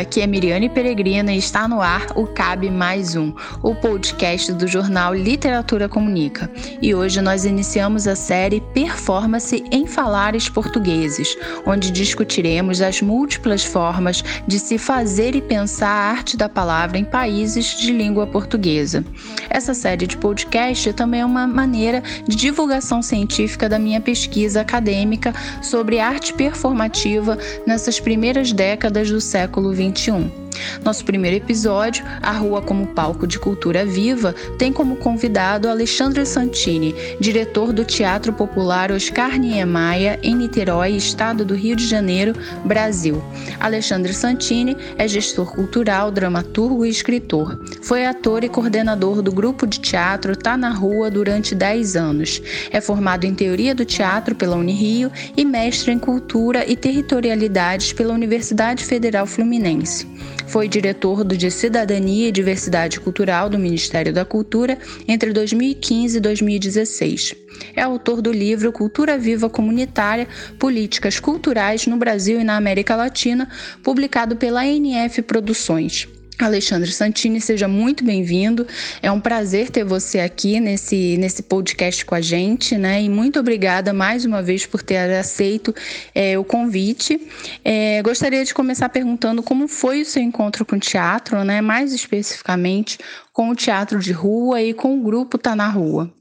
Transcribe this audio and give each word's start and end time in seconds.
Aqui 0.00 0.22
é 0.22 0.26
Miriane 0.26 0.70
Peregrina 0.70 1.30
e 1.30 1.36
está 1.36 1.68
no 1.68 1.82
ar 1.82 2.06
o 2.16 2.26
Cabe 2.26 2.70
Mais 2.70 3.16
Um, 3.16 3.34
o 3.62 3.74
podcast 3.74 4.50
do 4.54 4.66
jornal 4.66 5.14
Literatura 5.14 5.90
Comunica. 5.90 6.50
E 6.80 6.94
hoje 6.94 7.20
nós 7.20 7.44
iniciamos 7.44 8.08
a 8.08 8.16
série 8.16 8.62
Performance 8.72 9.62
em 9.70 9.86
Falares 9.86 10.48
Portugueses, 10.48 11.36
onde 11.66 11.90
discutiremos 11.90 12.80
as 12.80 13.02
múltiplas 13.02 13.62
formas 13.62 14.24
de 14.46 14.58
se 14.58 14.78
fazer 14.78 15.34
e 15.34 15.42
pensar 15.42 15.90
a 15.90 16.10
arte 16.12 16.34
da 16.34 16.48
palavra 16.48 16.96
em 16.96 17.04
países 17.04 17.78
de 17.78 17.92
língua 17.92 18.26
portuguesa. 18.26 19.04
Essa 19.50 19.74
série 19.74 20.06
de 20.06 20.16
podcast 20.16 20.94
também 20.94 21.20
é 21.20 21.26
uma 21.26 21.46
maneira 21.46 22.02
de 22.26 22.36
divulgação 22.36 23.02
científica 23.02 23.68
da 23.68 23.78
minha 23.78 24.00
pesquisa 24.00 24.62
acadêmica 24.62 25.34
sobre 25.60 26.00
arte 26.00 26.32
performativa 26.32 27.36
nessas 27.66 28.00
primeiras 28.00 28.50
décadas 28.50 29.10
do 29.10 29.20
século 29.20 29.74
2021 29.92 30.49
Nosso 30.84 31.04
primeiro 31.04 31.36
episódio, 31.36 32.04
A 32.22 32.32
Rua 32.32 32.62
como 32.62 32.86
Palco 32.88 33.26
de 33.26 33.38
Cultura 33.38 33.84
Viva, 33.84 34.34
tem 34.58 34.72
como 34.72 34.96
convidado 34.96 35.68
Alexandre 35.68 36.24
Santini, 36.26 36.94
diretor 37.20 37.72
do 37.72 37.84
Teatro 37.84 38.32
Popular 38.32 38.92
Oscar 38.92 39.38
Niemeyer, 39.38 40.18
em 40.22 40.34
Niterói, 40.34 40.92
estado 40.96 41.44
do 41.44 41.54
Rio 41.54 41.76
de 41.76 41.86
Janeiro, 41.86 42.34
Brasil. 42.64 43.22
Alexandre 43.58 44.12
Santini 44.12 44.76
é 44.96 45.06
gestor 45.06 45.52
cultural, 45.52 46.10
dramaturgo 46.10 46.84
e 46.84 46.90
escritor. 46.90 47.60
Foi 47.82 48.04
ator 48.04 48.44
e 48.44 48.48
coordenador 48.48 49.22
do 49.22 49.32
grupo 49.32 49.66
de 49.66 49.80
teatro 49.80 50.36
Tá 50.36 50.56
na 50.56 50.70
Rua 50.70 51.10
durante 51.10 51.54
10 51.54 51.96
anos. 51.96 52.42
É 52.70 52.80
formado 52.80 53.24
em 53.24 53.34
Teoria 53.34 53.74
do 53.74 53.84
Teatro 53.84 54.34
pela 54.34 54.56
Unirio 54.56 55.10
e 55.36 55.44
mestre 55.44 55.92
em 55.92 55.98
Cultura 55.98 56.64
e 56.70 56.76
Territorialidades 56.76 57.92
pela 57.92 58.14
Universidade 58.14 58.84
Federal 58.84 59.26
Fluminense. 59.26 60.06
Foi 60.50 60.66
diretor 60.66 61.22
de 61.22 61.48
Cidadania 61.48 62.26
e 62.26 62.32
Diversidade 62.32 62.98
Cultural 62.98 63.48
do 63.48 63.56
Ministério 63.56 64.12
da 64.12 64.24
Cultura 64.24 64.76
entre 65.06 65.32
2015 65.32 66.18
e 66.18 66.20
2016. 66.20 67.36
É 67.76 67.82
autor 67.82 68.20
do 68.20 68.32
livro 68.32 68.72
Cultura 68.72 69.16
Viva 69.16 69.48
Comunitária: 69.48 70.26
Políticas 70.58 71.20
Culturais 71.20 71.86
no 71.86 71.96
Brasil 71.96 72.40
e 72.40 72.44
na 72.44 72.56
América 72.56 72.96
Latina, 72.96 73.48
publicado 73.84 74.34
pela 74.34 74.66
NF 74.66 75.22
Produções. 75.22 76.08
Alexandre 76.46 76.90
Santini, 76.92 77.40
seja 77.40 77.68
muito 77.68 78.04
bem-vindo. 78.04 78.66
É 79.02 79.10
um 79.10 79.20
prazer 79.20 79.70
ter 79.70 79.84
você 79.84 80.20
aqui 80.20 80.60
nesse, 80.60 81.16
nesse 81.18 81.42
podcast 81.42 82.04
com 82.04 82.14
a 82.14 82.20
gente, 82.20 82.76
né? 82.76 83.02
E 83.02 83.08
muito 83.08 83.38
obrigada 83.38 83.92
mais 83.92 84.24
uma 84.24 84.42
vez 84.42 84.66
por 84.66 84.82
ter 84.82 84.98
aceito 85.14 85.74
é, 86.14 86.38
o 86.38 86.44
convite. 86.44 87.20
É, 87.64 88.02
gostaria 88.02 88.44
de 88.44 88.54
começar 88.54 88.88
perguntando 88.88 89.42
como 89.42 89.68
foi 89.68 90.02
o 90.02 90.06
seu 90.06 90.22
encontro 90.22 90.64
com 90.64 90.76
o 90.76 90.80
teatro, 90.80 91.44
né? 91.44 91.60
Mais 91.60 91.92
especificamente 91.92 92.98
com 93.32 93.50
o 93.50 93.54
teatro 93.54 93.98
de 93.98 94.12
rua 94.12 94.60
e 94.62 94.74
com 94.74 94.98
o 94.98 95.02
grupo 95.02 95.38
Tá 95.38 95.56
na 95.56 95.68
Rua. 95.68 96.19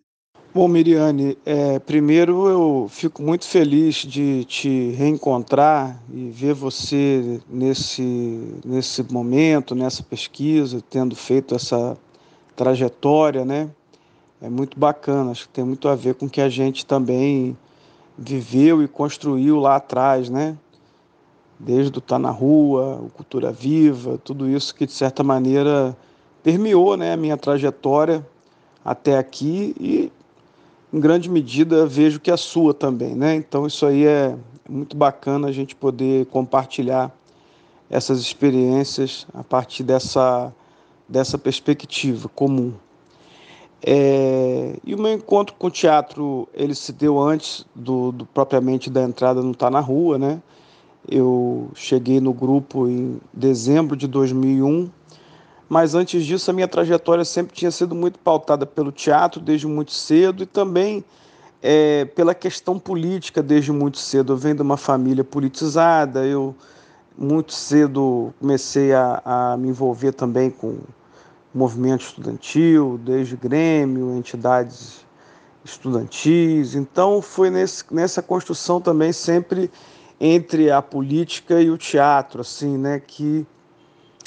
Bom, 0.52 0.68
Miriane, 0.68 1.38
é, 1.46 1.78
primeiro 1.78 2.48
eu 2.48 2.88
fico 2.90 3.22
muito 3.22 3.46
feliz 3.46 3.98
de 3.98 4.44
te 4.46 4.90
reencontrar 4.94 6.02
e 6.12 6.32
ver 6.32 6.56
você 6.56 7.40
nesse, 7.48 8.56
nesse 8.66 9.04
momento, 9.14 9.76
nessa 9.76 10.02
pesquisa, 10.02 10.84
tendo 10.90 11.16
feito 11.16 11.54
essa 11.54 11.96
trajetória, 12.56 13.46
né? 13.46 13.70
É 14.42 14.50
muito 14.50 14.80
bacana, 14.80 15.30
acho 15.30 15.48
que 15.48 15.54
tem 15.54 15.64
muito 15.64 15.88
a 15.88 15.94
ver 15.94 16.16
com 16.16 16.26
o 16.26 16.30
que 16.30 16.42
a 16.42 16.50
gente 16.50 16.84
também 16.84 17.56
viveu 18.18 18.82
e 18.82 18.88
construiu 18.88 19.60
lá 19.60 19.76
atrás, 19.76 20.32
né? 20.32 20.58
Desde 21.60 21.96
o 21.96 22.02
Tá 22.02 22.18
na 22.18 22.32
Rua, 22.32 23.00
o 23.06 23.10
Cultura 23.12 23.52
Viva, 23.52 24.18
tudo 24.24 24.50
isso 24.50 24.74
que 24.74 24.88
de 24.88 24.94
certa 24.94 25.22
maneira 25.24 25.96
permeou 26.42 26.98
né, 26.98 27.14
a 27.14 27.18
minha 27.18 27.38
trajetória 27.38 28.26
até 28.84 29.16
aqui 29.16 29.76
e 29.80 30.12
em 30.92 31.00
grande 31.00 31.30
medida, 31.30 31.86
vejo 31.86 32.20
que 32.20 32.32
a 32.32 32.38
sua 32.38 32.74
também, 32.74 33.16
né? 33.16 33.36
Então, 33.36 33.68
isso 33.68 33.86
aí 33.86 34.06
é 34.06 34.36
muito 34.68 34.98
bacana 34.98 35.48
a 35.48 35.52
gente 35.52 35.76
poder 35.76 36.26
compartilhar 36.28 37.12
essas 37.90 38.20
experiências 38.20 39.26
a 39.34 39.44
partir 39.44 39.84
dessa, 39.84 40.54
dessa 41.08 41.38
perspectiva 41.38 42.30
comum. 42.30 42.74
É, 43.82 44.76
e 44.84 44.94
o 44.94 45.02
meu 45.02 45.14
encontro 45.14 45.56
com 45.58 45.68
o 45.68 45.72
teatro, 45.72 46.48
ele 46.54 46.76
se 46.76 46.92
deu 46.92 47.20
antes 47.20 47.66
do, 47.74 48.12
do 48.12 48.26
propriamente 48.26 48.90
da 48.90 49.04
entrada 49.04 49.42
no 49.42 49.56
Tá 49.56 49.70
Na 49.70 49.80
Rua, 49.80 50.18
né? 50.18 50.42
Eu 51.08 51.70
cheguei 51.74 52.20
no 52.20 52.34
grupo 52.34 52.88
em 52.88 53.20
dezembro 53.34 53.96
de 53.96 54.06
2001 54.06 54.90
mas 55.70 55.94
antes 55.94 56.26
disso 56.26 56.50
a 56.50 56.54
minha 56.54 56.68
trajetória 56.68 57.24
sempre 57.24 57.54
tinha 57.54 57.70
sido 57.70 57.94
muito 57.94 58.18
pautada 58.18 58.66
pelo 58.66 58.92
teatro 58.92 59.40
desde 59.40 59.68
muito 59.68 59.92
cedo 59.92 60.42
e 60.42 60.46
também 60.48 61.06
é, 61.62 62.06
pela 62.06 62.34
questão 62.34 62.80
política 62.80 63.44
desde 63.44 63.72
muito 63.72 64.00
cedo. 64.00 64.34
Eu 64.34 64.38
venho 64.38 64.56
de 64.56 64.62
uma 64.64 64.78
família 64.78 65.24
politizada, 65.24 66.26
eu 66.26 66.56
muito 67.16 67.54
cedo 67.54 68.34
comecei 68.40 68.94
a, 68.94 69.22
a 69.24 69.58
me 69.58 69.70
envolver 69.70 70.14
também 70.14 70.50
com 70.50 70.80
movimento 71.54 72.02
estudantil, 72.02 73.00
desde 73.04 73.36
Grêmio, 73.36 74.18
entidades 74.18 75.06
estudantis. 75.64 76.74
Então 76.74 77.22
foi 77.22 77.52
nesse, 77.52 77.84
nessa 77.92 78.24
construção 78.24 78.82
também 78.82 79.14
sempre 79.14 79.70
entre 80.20 80.72
a 80.72 80.82
política 80.82 81.62
e 81.62 81.70
o 81.70 81.78
teatro, 81.78 82.42
assim, 82.42 82.78
né, 82.78 83.00
que 83.00 83.46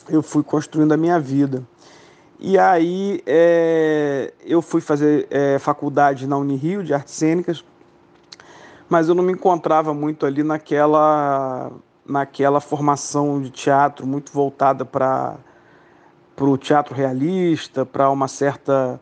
eu 0.08 0.22
fui 0.22 0.42
construindo 0.42 0.92
a 0.92 0.96
minha 0.96 1.18
vida. 1.18 1.62
E 2.38 2.58
aí 2.58 3.22
é, 3.24 4.32
eu 4.44 4.60
fui 4.60 4.80
fazer 4.80 5.28
é, 5.30 5.58
faculdade 5.58 6.26
na 6.26 6.36
Unirio 6.36 6.82
de 6.82 6.92
Artes 6.92 7.14
Cênicas, 7.14 7.64
mas 8.88 9.08
eu 9.08 9.14
não 9.14 9.22
me 9.22 9.32
encontrava 9.32 9.94
muito 9.94 10.26
ali 10.26 10.42
naquela, 10.42 11.70
naquela 12.04 12.60
formação 12.60 13.40
de 13.40 13.48
teatro 13.48 14.06
muito 14.06 14.32
voltada 14.32 14.84
para 14.84 15.38
o 16.40 16.58
teatro 16.58 16.94
realista, 16.94 17.86
para 17.86 18.10
uma 18.10 18.26
certa 18.26 19.00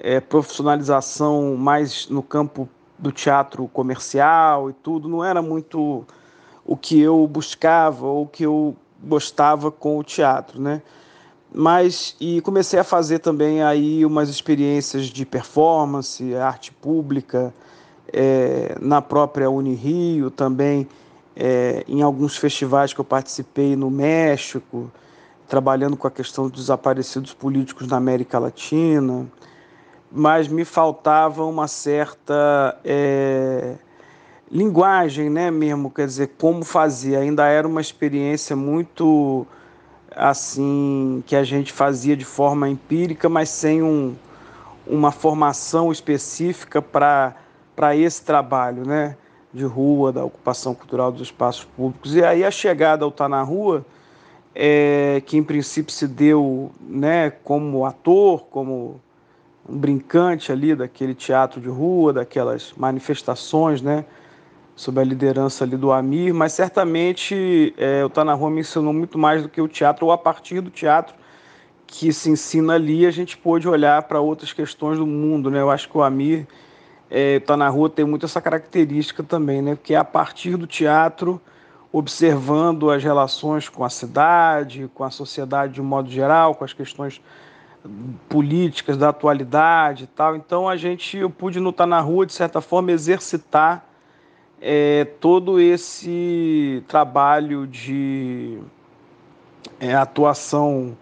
é, 0.00 0.18
profissionalização 0.18 1.56
mais 1.56 2.08
no 2.08 2.22
campo 2.22 2.66
do 2.98 3.12
teatro 3.12 3.68
comercial 3.68 4.70
e 4.70 4.72
tudo. 4.72 5.08
Não 5.08 5.22
era 5.22 5.42
muito 5.42 6.06
o 6.64 6.76
que 6.76 6.98
eu 7.00 7.26
buscava 7.26 8.06
ou 8.06 8.24
o 8.24 8.26
que 8.26 8.44
eu 8.44 8.74
gostava 9.02 9.70
com 9.70 9.98
o 9.98 10.04
teatro, 10.04 10.60
né? 10.60 10.82
Mas 11.52 12.14
e 12.20 12.40
comecei 12.42 12.78
a 12.78 12.84
fazer 12.84 13.20
também 13.20 13.62
aí 13.62 14.04
umas 14.04 14.28
experiências 14.28 15.06
de 15.06 15.24
performance, 15.24 16.34
arte 16.34 16.72
pública, 16.72 17.54
é, 18.12 18.76
na 18.80 19.00
própria 19.00 19.48
Unirio 19.50 20.30
também, 20.30 20.86
é, 21.34 21.84
em 21.88 22.02
alguns 22.02 22.36
festivais 22.36 22.92
que 22.92 23.00
eu 23.00 23.04
participei 23.04 23.76
no 23.76 23.90
México, 23.90 24.90
trabalhando 25.46 25.96
com 25.96 26.06
a 26.06 26.10
questão 26.10 26.48
dos 26.48 26.62
desaparecidos 26.62 27.32
políticos 27.32 27.86
na 27.86 27.96
América 27.96 28.38
Latina, 28.38 29.26
mas 30.12 30.48
me 30.48 30.64
faltava 30.64 31.44
uma 31.44 31.66
certa 31.66 32.78
é, 32.84 33.76
linguagem, 34.50 35.28
né, 35.30 35.50
mesmo, 35.50 35.90
quer 35.90 36.06
dizer, 36.06 36.32
como 36.38 36.64
fazer. 36.64 37.16
Ainda 37.16 37.46
era 37.46 37.66
uma 37.66 37.80
experiência 37.80 38.56
muito 38.56 39.46
assim 40.14 41.22
que 41.26 41.36
a 41.36 41.44
gente 41.44 41.72
fazia 41.72 42.16
de 42.16 42.24
forma 42.24 42.68
empírica, 42.68 43.28
mas 43.28 43.50
sem 43.50 43.82
um, 43.82 44.14
uma 44.86 45.12
formação 45.12 45.92
específica 45.92 46.80
para 46.80 47.34
para 47.76 47.94
esse 47.94 48.24
trabalho, 48.24 48.84
né, 48.84 49.16
de 49.54 49.64
rua, 49.64 50.12
da 50.12 50.24
ocupação 50.24 50.74
cultural 50.74 51.12
dos 51.12 51.22
espaços 51.22 51.64
públicos. 51.64 52.12
E 52.16 52.24
aí 52.24 52.44
a 52.44 52.50
chegada 52.50 53.04
ao 53.04 53.12
Tá 53.12 53.28
na 53.28 53.40
Rua, 53.40 53.86
é, 54.52 55.22
que 55.24 55.36
em 55.36 55.44
princípio 55.44 55.92
se 55.92 56.08
deu, 56.08 56.72
né, 56.80 57.30
como 57.30 57.86
ator, 57.86 58.46
como 58.50 59.00
um 59.68 59.76
brincante 59.76 60.50
ali 60.50 60.74
daquele 60.74 61.14
teatro 61.14 61.60
de 61.60 61.68
rua, 61.68 62.12
daquelas 62.12 62.72
manifestações, 62.76 63.80
né, 63.80 64.04
sob 64.78 65.00
a 65.00 65.04
liderança 65.04 65.64
ali 65.64 65.76
do 65.76 65.90
Amir, 65.90 66.32
mas 66.32 66.52
certamente 66.52 67.74
é, 67.76 68.04
o 68.04 68.08
Tá 68.08 68.24
na 68.24 68.32
Rua 68.32 68.48
me 68.48 68.60
ensinou 68.60 68.92
muito 68.92 69.18
mais 69.18 69.42
do 69.42 69.48
que 69.48 69.60
o 69.60 69.66
teatro, 69.66 70.06
ou 70.06 70.12
a 70.12 70.16
partir 70.16 70.60
do 70.60 70.70
teatro 70.70 71.16
que 71.84 72.12
se 72.12 72.30
ensina 72.30 72.74
ali, 72.74 73.04
a 73.04 73.10
gente 73.10 73.36
pôde 73.36 73.68
olhar 73.68 74.00
para 74.04 74.20
outras 74.20 74.52
questões 74.52 74.96
do 74.96 75.04
mundo, 75.06 75.50
né? 75.50 75.60
Eu 75.60 75.68
acho 75.68 75.88
que 75.88 75.98
o 75.98 76.02
Amir, 76.02 76.46
é, 77.10 77.40
Tá 77.40 77.56
na 77.56 77.68
Rua 77.68 77.90
tem 77.90 78.04
muito 78.04 78.24
essa 78.24 78.40
característica 78.40 79.20
também, 79.24 79.60
né? 79.60 79.76
Que 79.82 79.94
é 79.94 79.96
a 79.96 80.04
partir 80.04 80.56
do 80.56 80.66
teatro, 80.66 81.40
observando 81.90 82.88
as 82.88 83.02
relações 83.02 83.68
com 83.68 83.82
a 83.82 83.90
cidade, 83.90 84.88
com 84.94 85.02
a 85.02 85.10
sociedade 85.10 85.72
de 85.72 85.80
um 85.80 85.84
modo 85.84 86.08
geral, 86.08 86.54
com 86.54 86.62
as 86.62 86.72
questões 86.72 87.20
políticas 88.28 88.96
da 88.96 89.08
atualidade 89.08 90.04
e 90.04 90.06
tal. 90.06 90.36
Então 90.36 90.68
a 90.68 90.76
gente, 90.76 91.16
eu 91.16 91.30
pude 91.30 91.58
no 91.58 91.72
Tá 91.72 91.84
na 91.84 91.98
Rua, 91.98 92.24
de 92.24 92.32
certa 92.32 92.60
forma, 92.60 92.92
exercitar 92.92 93.87
é, 94.60 95.04
todo 95.20 95.60
esse 95.60 96.82
trabalho 96.88 97.66
de 97.66 98.58
é, 99.80 99.94
atuação 99.94 100.96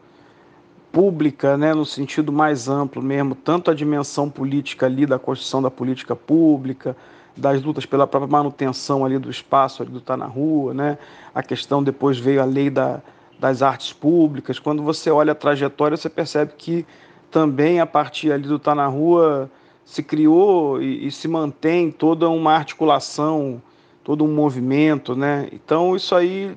pública, 0.93 1.56
né, 1.56 1.75
no 1.75 1.85
sentido 1.85 2.32
mais 2.32 2.69
amplo 2.69 3.03
mesmo, 3.03 3.35
tanto 3.35 3.70
a 3.70 3.75
dimensão 3.75 4.31
política 4.31 4.87
ali 4.87 5.05
da 5.05 5.19
construção 5.19 5.61
da 5.61 5.70
política 5.70 6.17
pública, 6.17 6.97
das 7.37 7.62
lutas 7.62 7.85
pela 7.85 8.06
própria 8.06 8.31
manutenção 8.31 9.05
ali 9.05 9.19
do 9.19 9.31
espaço 9.31 9.82
ali 9.82 9.93
do 9.93 10.00
Tá 10.00 10.17
na 10.17 10.25
Rua, 10.25 10.73
né, 10.73 10.99
a 11.35 11.43
questão 11.43 11.82
depois 11.82 12.19
veio 12.19 12.41
a 12.41 12.44
lei 12.47 12.70
da, 12.70 13.00
das 13.38 13.61
artes 13.61 13.93
públicas. 13.93 14.58
Quando 14.58 14.82
você 14.82 15.11
olha 15.11 15.32
a 15.32 15.35
trajetória, 15.35 15.97
você 15.97 16.08
percebe 16.08 16.53
que 16.56 16.87
também 17.31 17.81
a 17.81 17.87
partir 17.87 18.32
ali 18.32 18.49
do 18.49 18.58
Tá 18.58 18.75
na 18.75 18.87
Rua 18.87 19.50
se 19.86 20.02
criou 20.02 20.82
e, 20.82 21.06
e 21.06 21.10
se 21.10 21.26
mantém 21.26 21.90
toda 21.90 22.28
uma 22.28 22.52
articulação, 22.52 23.62
todo 24.04 24.22
um 24.22 24.34
movimento, 24.34 25.16
né? 25.16 25.48
Então 25.50 25.96
isso 25.96 26.14
aí 26.14 26.54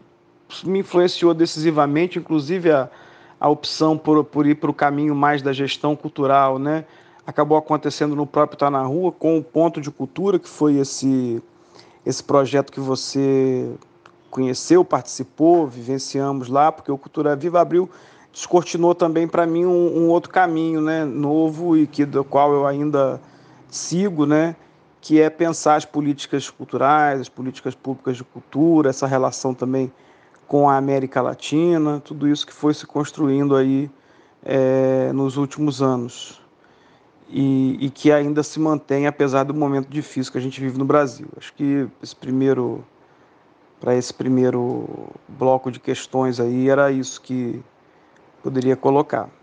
me 0.65 0.79
influenciou 0.79 1.33
decisivamente, 1.33 2.19
inclusive 2.19 2.71
a 2.71 2.89
a 3.39 3.47
opção 3.47 3.97
por, 3.97 4.23
por 4.25 4.45
ir 4.45 4.55
para 4.55 4.69
o 4.69 4.73
caminho 4.73 5.15
mais 5.15 5.41
da 5.41 5.53
gestão 5.53 5.95
cultural, 5.95 6.59
né? 6.59 6.83
Acabou 7.25 7.57
acontecendo 7.57 8.15
no 8.15 8.25
próprio 8.25 8.57
Tá 8.57 8.69
na 8.69 8.81
Rua, 8.81 9.11
com 9.11 9.37
o 9.37 9.43
Ponto 9.43 9.79
de 9.79 9.89
Cultura, 9.89 10.37
que 10.37 10.49
foi 10.49 10.75
esse, 10.75 11.41
esse 12.05 12.23
projeto 12.23 12.71
que 12.71 12.79
você 12.79 13.71
conheceu, 14.29 14.83
participou, 14.83 15.67
vivenciamos 15.67 16.49
lá, 16.49 16.71
porque 16.71 16.91
o 16.91 16.97
Cultura 16.97 17.35
Viva 17.35 17.61
abriu, 17.61 17.89
descortinou 18.31 18.93
também 18.95 19.27
para 19.27 19.45
mim 19.45 19.65
um, 19.65 20.03
um, 20.03 20.09
outro 20.09 20.29
caminho, 20.31 20.81
né? 20.81 21.03
Novo 21.05 21.77
e 21.77 21.87
que 21.87 22.05
do 22.05 22.23
qual 22.23 22.53
eu 22.53 22.65
ainda 22.65 23.19
sigo, 23.69 24.25
né? 24.25 24.55
Que 25.01 25.21
é 25.21 25.29
pensar 25.29 25.75
as 25.75 25.85
políticas 25.85 26.49
culturais, 26.49 27.21
as 27.21 27.29
políticas 27.29 27.75
públicas 27.75 28.17
de 28.17 28.23
cultura, 28.23 28.89
essa 28.89 29.07
relação 29.07 29.53
também 29.53 29.91
com 30.47 30.69
a 30.69 30.77
América 30.77 31.21
Latina, 31.21 32.01
tudo 32.03 32.27
isso 32.27 32.45
que 32.45 32.53
foi 32.53 32.73
se 32.73 32.85
construindo 32.85 33.55
aí 33.55 33.89
é, 34.43 35.11
nos 35.13 35.37
últimos 35.37 35.81
anos 35.81 36.41
e, 37.29 37.77
e, 37.79 37.89
que 37.89 38.11
ainda 38.11 38.41
se 38.41 38.59
mantém 38.59 39.05
apesar 39.05 39.43
do 39.43 39.53
momento 39.53 39.87
difícil 39.87 40.31
que 40.31 40.37
a 40.37 40.41
gente 40.41 40.59
vive 40.59 40.77
no 40.77 40.85
Brasil. 40.85 41.27
Acho 41.37 41.53
que 41.53 41.87
esse 42.01 42.15
primeiro 42.15 42.83
para 43.79 43.95
esse 43.95 44.13
primeiro 44.13 45.09
bloco 45.27 45.71
de 45.71 45.79
questões 45.79 46.39
aí 46.39 46.67
era 46.67 46.91
isso 46.91 47.21
que 47.21 47.63
poderia 48.43 48.75
colocar. 48.75 49.38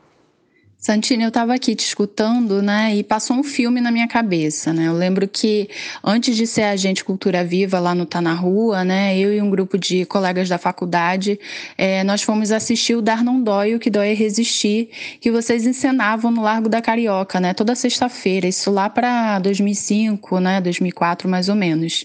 Santini, 0.79 1.25
eu 1.25 1.29
estava 1.29 1.55
aqui 1.55 1.75
te 1.75 1.85
escutando, 1.87 2.63
né, 2.63 2.95
e 2.95 3.03
passou 3.03 3.37
um 3.37 3.43
filme 3.43 3.81
na 3.81 3.91
minha 3.91 4.07
cabeça, 4.07 4.75
né? 4.75 4.87
Eu 4.87 4.93
lembro 4.93 5.27
que 5.27 5.69
antes 6.05 6.37
de 6.37 6.47
ser 6.47 6.63
agente 6.65 7.03
Cultura 7.03 7.43
Viva 7.43 7.81
lá 7.81 7.95
no 7.95 8.05
Tá 8.05 8.21
na 8.21 8.35
Rua, 8.35 8.85
né, 8.85 9.19
eu 9.19 9.35
e 9.35 9.41
um 9.41 9.49
grupo 9.51 9.79
de 9.79 10.05
colegas 10.05 10.51
da 10.51 10.59
faculdade, 10.59 11.41
é, 11.79 12.05
nós 12.05 12.23
fomos 12.23 12.53
assistir 12.53 12.95
o 12.95 13.01
Dar 13.03 13.25
Não 13.25 13.43
Dói, 13.43 13.75
o 13.75 13.81
que 13.81 13.89
dói 13.89 14.11
é 14.11 14.15
resistir, 14.15 14.91
que 15.19 15.31
vocês 15.31 15.67
encenavam 15.67 16.31
no 16.31 16.43
Largo 16.43 16.69
da 16.69 16.83
Carioca, 16.83 17.41
né, 17.41 17.55
toda 17.55 17.75
sexta-feira, 17.75 18.47
isso 18.47 18.71
lá 18.71 18.91
para 18.91 19.39
2005, 19.39 20.39
né, 20.41 20.61
2004 20.61 21.29
mais 21.29 21.49
ou 21.49 21.57
menos. 21.57 22.05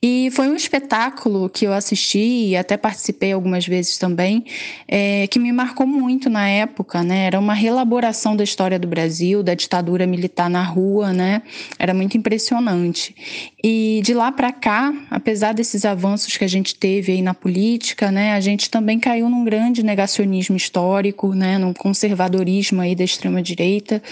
E 0.00 0.30
foi 0.32 0.48
um 0.48 0.54
espetáculo 0.54 1.48
que 1.48 1.66
eu 1.66 1.72
assisti 1.72 2.50
e 2.50 2.56
até 2.56 2.76
participei 2.76 3.32
algumas 3.32 3.66
vezes 3.66 3.96
também, 3.96 4.44
é, 4.86 5.26
que 5.26 5.38
me 5.38 5.50
marcou 5.50 5.86
muito 5.86 6.28
na 6.28 6.46
época, 6.48 7.02
né? 7.02 7.26
Era 7.26 7.40
uma 7.40 7.54
da 8.36 8.44
história 8.44 8.78
do 8.78 8.86
Brasil, 8.86 9.42
da 9.42 9.54
ditadura 9.54 10.06
militar 10.06 10.48
na 10.50 10.62
rua, 10.62 11.12
né? 11.12 11.42
Era 11.78 11.94
muito 11.94 12.16
impressionante. 12.16 13.14
E 13.62 14.00
de 14.02 14.14
lá 14.14 14.32
para 14.32 14.52
cá, 14.52 14.92
apesar 15.10 15.52
desses 15.52 15.84
avanços 15.84 16.36
que 16.36 16.44
a 16.44 16.48
gente 16.48 16.74
teve 16.74 17.12
aí 17.12 17.22
na 17.22 17.34
política, 17.34 18.10
né, 18.10 18.32
a 18.32 18.40
gente 18.40 18.70
também 18.70 18.98
caiu 18.98 19.28
num 19.28 19.44
grande 19.44 19.82
negacionismo 19.82 20.56
histórico, 20.56 21.34
né, 21.34 21.58
num 21.58 21.74
conservadorismo 21.74 22.80
aí 22.80 22.94
da 22.94 23.04
extrema 23.04 23.42
direita. 23.42 24.02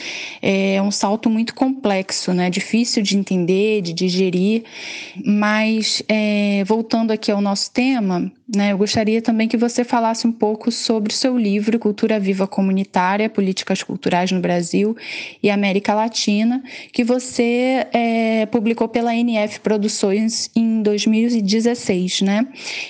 É 0.43 0.81
um 0.83 0.91
salto 0.91 1.31
muito 1.31 1.55
complexo, 1.55 2.33
né, 2.35 2.51
difícil 2.51 3.03
de 3.03 3.17
entender, 3.17 3.81
de 3.81 3.93
digerir. 3.93 4.65
Mas 5.25 6.03
é, 6.09 6.63
voltando 6.65 7.11
aqui 7.11 7.31
ao 7.31 7.41
nosso 7.41 7.71
tema, 7.71 8.31
né, 8.57 8.73
eu 8.73 8.79
gostaria 8.79 9.21
também 9.21 9.47
que 9.47 9.59
você 9.59 9.85
falasse 9.85 10.27
um 10.27 10.33
pouco 10.33 10.73
sobre 10.73 11.13
o 11.13 11.17
seu 11.17 11.37
livro 11.37 11.79
Cultura 11.79 12.19
Viva 12.19 12.47
Comunitária, 12.47 13.29
Políticas 13.29 13.83
Culturais 13.83 14.33
no 14.33 14.41
Brasil 14.41 14.97
e 15.43 15.51
América 15.51 15.93
Latina, 15.95 16.63
que 16.91 17.05
você 17.05 17.87
é, 17.93 18.47
publicou 18.47 18.89
pela 18.89 19.15
NF 19.15 19.61
Produções 19.61 20.51
em 20.57 20.81
2016, 20.81 22.23
né? 22.23 22.47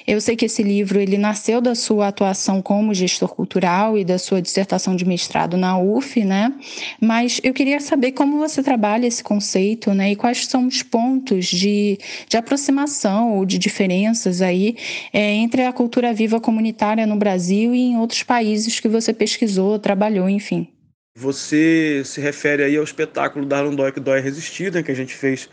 Eu 0.06 0.20
sei 0.20 0.36
que 0.36 0.44
esse 0.44 0.62
livro 0.62 1.00
ele 1.00 1.18
nasceu 1.18 1.60
da 1.60 1.74
sua 1.74 2.06
atuação 2.06 2.62
como 2.62 2.94
gestor 2.94 3.34
cultural 3.34 3.98
e 3.98 4.04
da 4.04 4.16
sua 4.16 4.40
dissertação 4.40 4.94
de 4.94 5.04
mestrado 5.04 5.56
na 5.56 5.76
UF, 5.76 6.24
né? 6.24 6.52
Mas 7.00 7.40
eu 7.42 7.52
queria 7.52 7.80
saber 7.80 8.12
como 8.12 8.38
você 8.38 8.62
trabalha 8.62 9.08
esse 9.08 9.24
conceito, 9.24 9.92
né? 9.92 10.12
E 10.12 10.16
quais 10.16 10.46
são 10.46 10.68
os 10.68 10.84
pontos 10.84 11.46
de, 11.46 11.98
de 12.28 12.36
aproximação 12.36 13.32
ou 13.32 13.44
de 13.44 13.58
diferenças 13.58 14.40
aí 14.40 14.76
é, 15.12 15.34
entre 15.34 15.47
a 15.56 15.72
cultura 15.72 16.12
viva 16.12 16.40
comunitária 16.40 17.06
no 17.06 17.16
Brasil 17.16 17.74
e 17.74 17.80
em 17.80 17.98
outros 17.98 18.22
países 18.22 18.80
que 18.80 18.88
você 18.88 19.12
pesquisou, 19.12 19.78
trabalhou, 19.78 20.28
enfim. 20.28 20.68
Você 21.16 22.02
se 22.04 22.20
refere 22.20 22.62
aí 22.62 22.76
ao 22.76 22.84
espetáculo 22.84 23.44
Darlan 23.44 23.74
Dói 23.74 23.90
que 23.90 23.98
Dói 23.98 24.20
Resistir, 24.20 24.72
né, 24.72 24.82
que 24.82 24.92
a 24.92 24.94
gente 24.94 25.14
fez 25.14 25.48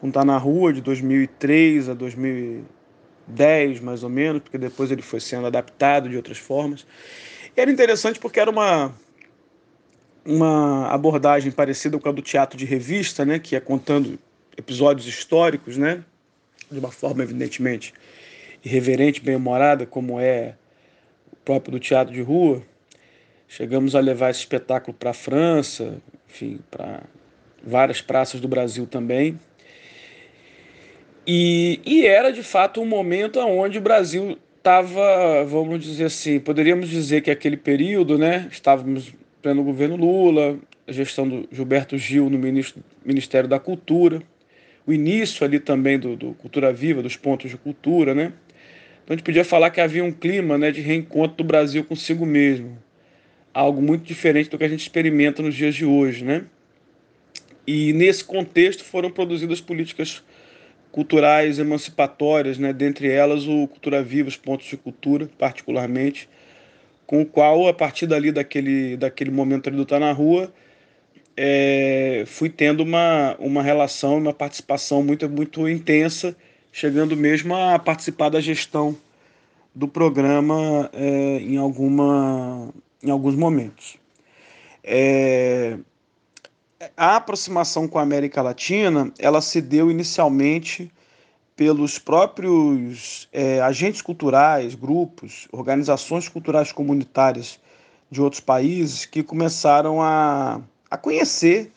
com 0.00 0.10
Tá 0.10 0.24
na 0.24 0.36
Rua 0.36 0.72
de 0.72 0.80
2003 0.80 1.88
a 1.88 1.94
2010, 1.94 3.80
mais 3.80 4.02
ou 4.02 4.10
menos, 4.10 4.42
porque 4.42 4.58
depois 4.58 4.90
ele 4.90 5.02
foi 5.02 5.20
sendo 5.20 5.46
adaptado 5.46 6.08
de 6.08 6.16
outras 6.16 6.38
formas. 6.38 6.84
E 7.56 7.60
era 7.60 7.70
interessante 7.70 8.18
porque 8.18 8.40
era 8.40 8.50
uma, 8.50 8.92
uma 10.24 10.88
abordagem 10.88 11.52
parecida 11.52 11.96
com 11.98 12.08
a 12.08 12.12
do 12.12 12.20
teatro 12.20 12.58
de 12.58 12.64
revista, 12.64 13.24
né, 13.24 13.38
que 13.38 13.54
é 13.54 13.60
contando 13.60 14.18
episódios 14.56 15.06
históricos, 15.06 15.76
né, 15.76 16.02
de 16.68 16.78
uma 16.80 16.90
forma 16.90 17.22
evidentemente 17.22 17.94
irreverente, 18.66 19.20
bem-humorada, 19.20 19.86
como 19.86 20.18
é 20.18 20.54
o 21.32 21.36
próprio 21.36 21.72
do 21.72 21.80
teatro 21.80 22.12
de 22.12 22.20
rua 22.20 22.62
Chegamos 23.48 23.94
a 23.94 24.00
levar 24.00 24.30
esse 24.30 24.40
espetáculo 24.40 24.96
para 24.96 25.10
a 25.10 25.14
França, 25.14 25.98
enfim, 26.28 26.58
para 26.70 27.02
várias 27.64 28.00
praças 28.00 28.40
do 28.40 28.48
Brasil 28.48 28.86
também. 28.86 29.38
E, 31.26 31.80
e 31.84 32.06
era 32.06 32.32
de 32.32 32.42
fato 32.42 32.80
um 32.80 32.86
momento 32.86 33.38
onde 33.40 33.78
o 33.78 33.80
Brasil 33.80 34.36
estava, 34.58 35.44
vamos 35.44 35.82
dizer 35.82 36.06
assim, 36.06 36.40
poderíamos 36.40 36.88
dizer 36.88 37.20
que 37.20 37.30
aquele 37.30 37.56
período, 37.56 38.18
né? 38.18 38.48
Estávamos 38.50 39.14
pleno 39.40 39.62
governo 39.62 39.96
Lula, 39.96 40.58
a 40.86 40.92
gestão 40.92 41.28
do 41.28 41.48
Gilberto 41.50 41.96
Gil 41.96 42.28
no 42.28 42.38
Ministério 43.04 43.48
da 43.48 43.60
Cultura, 43.60 44.20
o 44.84 44.92
início 44.92 45.44
ali 45.44 45.60
também 45.60 45.98
do, 45.98 46.16
do 46.16 46.34
Cultura 46.34 46.72
Viva, 46.72 47.02
dos 47.02 47.16
pontos 47.16 47.50
de 47.50 47.56
cultura, 47.56 48.12
né? 48.12 48.32
Então 49.06 49.14
a 49.14 49.16
gente 49.16 49.24
podia 49.24 49.44
falar 49.44 49.70
que 49.70 49.80
havia 49.80 50.02
um 50.02 50.10
clima 50.10 50.58
né, 50.58 50.72
de 50.72 50.80
reencontro 50.80 51.36
do 51.36 51.44
Brasil 51.44 51.84
consigo 51.84 52.26
mesmo 52.26 52.76
algo 53.54 53.80
muito 53.80 54.04
diferente 54.04 54.50
do 54.50 54.58
que 54.58 54.64
a 54.64 54.68
gente 54.68 54.80
experimenta 54.80 55.42
nos 55.42 55.54
dias 55.54 55.74
de 55.74 55.86
hoje, 55.86 56.22
né? 56.22 56.44
E 57.66 57.90
nesse 57.94 58.22
contexto 58.22 58.84
foram 58.84 59.10
produzidas 59.10 59.62
políticas 59.62 60.22
culturais 60.92 61.58
emancipatórias, 61.58 62.58
né? 62.58 62.72
dentre 62.72 63.10
elas 63.10 63.46
o 63.46 63.66
Cultura 63.66 64.02
Viva, 64.02 64.28
os 64.28 64.36
pontos 64.36 64.66
de 64.66 64.76
cultura, 64.76 65.28
particularmente, 65.38 66.28
com 67.06 67.22
o 67.22 67.26
qual, 67.26 67.66
a 67.66 67.72
partir 67.72 68.06
dali, 68.06 68.30
daquele, 68.30 68.96
daquele 68.96 69.30
momento 69.30 69.68
ali 69.68 69.76
do 69.76 69.86
Tá 69.86 69.98
na 69.98 70.12
Rua, 70.12 70.52
é, 71.34 72.24
fui 72.26 72.50
tendo 72.50 72.82
uma, 72.82 73.36
uma 73.38 73.62
relação, 73.62 74.18
uma 74.18 74.34
participação 74.34 75.02
muito, 75.02 75.28
muito 75.30 75.66
intensa, 75.66 76.36
chegando 76.76 77.16
mesmo 77.16 77.56
a 77.56 77.78
participar 77.78 78.28
da 78.28 78.38
gestão 78.38 78.94
do 79.74 79.88
programa 79.88 80.90
é, 80.92 81.38
em 81.38 81.56
alguma 81.56 82.68
em 83.02 83.10
alguns 83.10 83.34
momentos. 83.34 83.96
É, 84.84 85.78
a 86.94 87.16
aproximação 87.16 87.88
com 87.88 87.98
a 87.98 88.02
América 88.02 88.42
Latina 88.42 89.10
ela 89.18 89.40
se 89.40 89.62
deu 89.62 89.90
inicialmente 89.90 90.92
pelos 91.56 91.98
próprios 91.98 93.26
é, 93.32 93.58
agentes 93.62 94.02
culturais, 94.02 94.74
grupos, 94.74 95.48
organizações 95.52 96.28
culturais 96.28 96.72
comunitárias 96.72 97.58
de 98.10 98.20
outros 98.20 98.40
países 98.40 99.06
que 99.06 99.22
começaram 99.22 100.02
a, 100.02 100.60
a 100.90 100.98
conhecer 100.98 101.72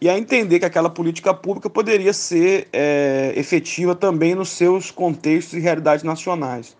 e 0.00 0.08
a 0.08 0.16
entender 0.16 0.60
que 0.60 0.64
aquela 0.64 0.88
política 0.88 1.34
pública 1.34 1.68
poderia 1.68 2.12
ser 2.12 2.68
é, 2.72 3.32
efetiva 3.36 3.94
também 3.94 4.34
nos 4.34 4.50
seus 4.50 4.90
contextos 4.90 5.54
e 5.54 5.60
realidades 5.60 6.04
nacionais. 6.04 6.76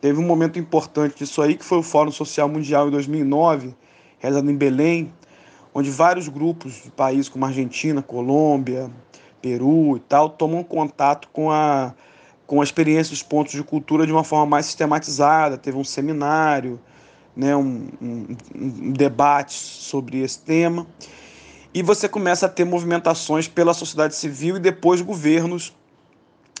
Teve 0.00 0.18
um 0.18 0.26
momento 0.26 0.58
importante 0.58 1.18
disso 1.18 1.40
aí, 1.42 1.56
que 1.56 1.64
foi 1.64 1.78
o 1.78 1.82
Fórum 1.82 2.10
Social 2.10 2.48
Mundial 2.48 2.88
em 2.88 2.90
2009, 2.90 3.74
realizado 4.18 4.50
em 4.50 4.56
Belém, 4.56 5.12
onde 5.72 5.90
vários 5.90 6.28
grupos 6.28 6.82
de 6.84 6.90
países 6.90 7.28
como 7.28 7.44
Argentina, 7.44 8.02
Colômbia, 8.02 8.90
Peru 9.40 9.96
e 9.96 10.00
tal, 10.00 10.28
tomam 10.28 10.64
contato 10.64 11.28
com 11.32 11.50
a, 11.50 11.94
com 12.46 12.60
a 12.60 12.64
experiência 12.64 13.12
dos 13.12 13.22
pontos 13.22 13.52
de 13.52 13.62
cultura 13.62 14.04
de 14.06 14.12
uma 14.12 14.24
forma 14.24 14.46
mais 14.46 14.66
sistematizada. 14.66 15.56
Teve 15.56 15.76
um 15.76 15.84
seminário, 15.84 16.80
né, 17.36 17.54
um, 17.54 17.88
um, 18.02 18.26
um 18.54 18.92
debate 18.92 19.54
sobre 19.54 20.20
esse 20.20 20.40
tema. 20.40 20.86
E 21.72 21.82
você 21.82 22.08
começa 22.08 22.46
a 22.46 22.48
ter 22.48 22.64
movimentações 22.64 23.46
pela 23.46 23.74
sociedade 23.74 24.14
civil 24.14 24.56
e 24.56 24.60
depois 24.60 25.00
governos 25.00 25.74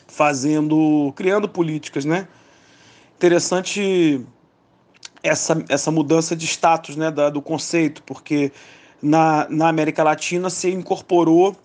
fazendo, 0.06 1.12
criando 1.16 1.48
políticas, 1.48 2.04
né? 2.04 2.28
Interessante 3.16 4.24
essa, 5.22 5.64
essa 5.68 5.90
mudança 5.90 6.36
de 6.36 6.46
status, 6.46 6.96
né, 6.96 7.10
da, 7.10 7.30
do 7.30 7.42
conceito, 7.42 8.02
porque 8.02 8.52
na, 9.02 9.46
na 9.48 9.68
América 9.68 10.02
Latina 10.02 10.50
se 10.50 10.70
incorporou 10.70 11.56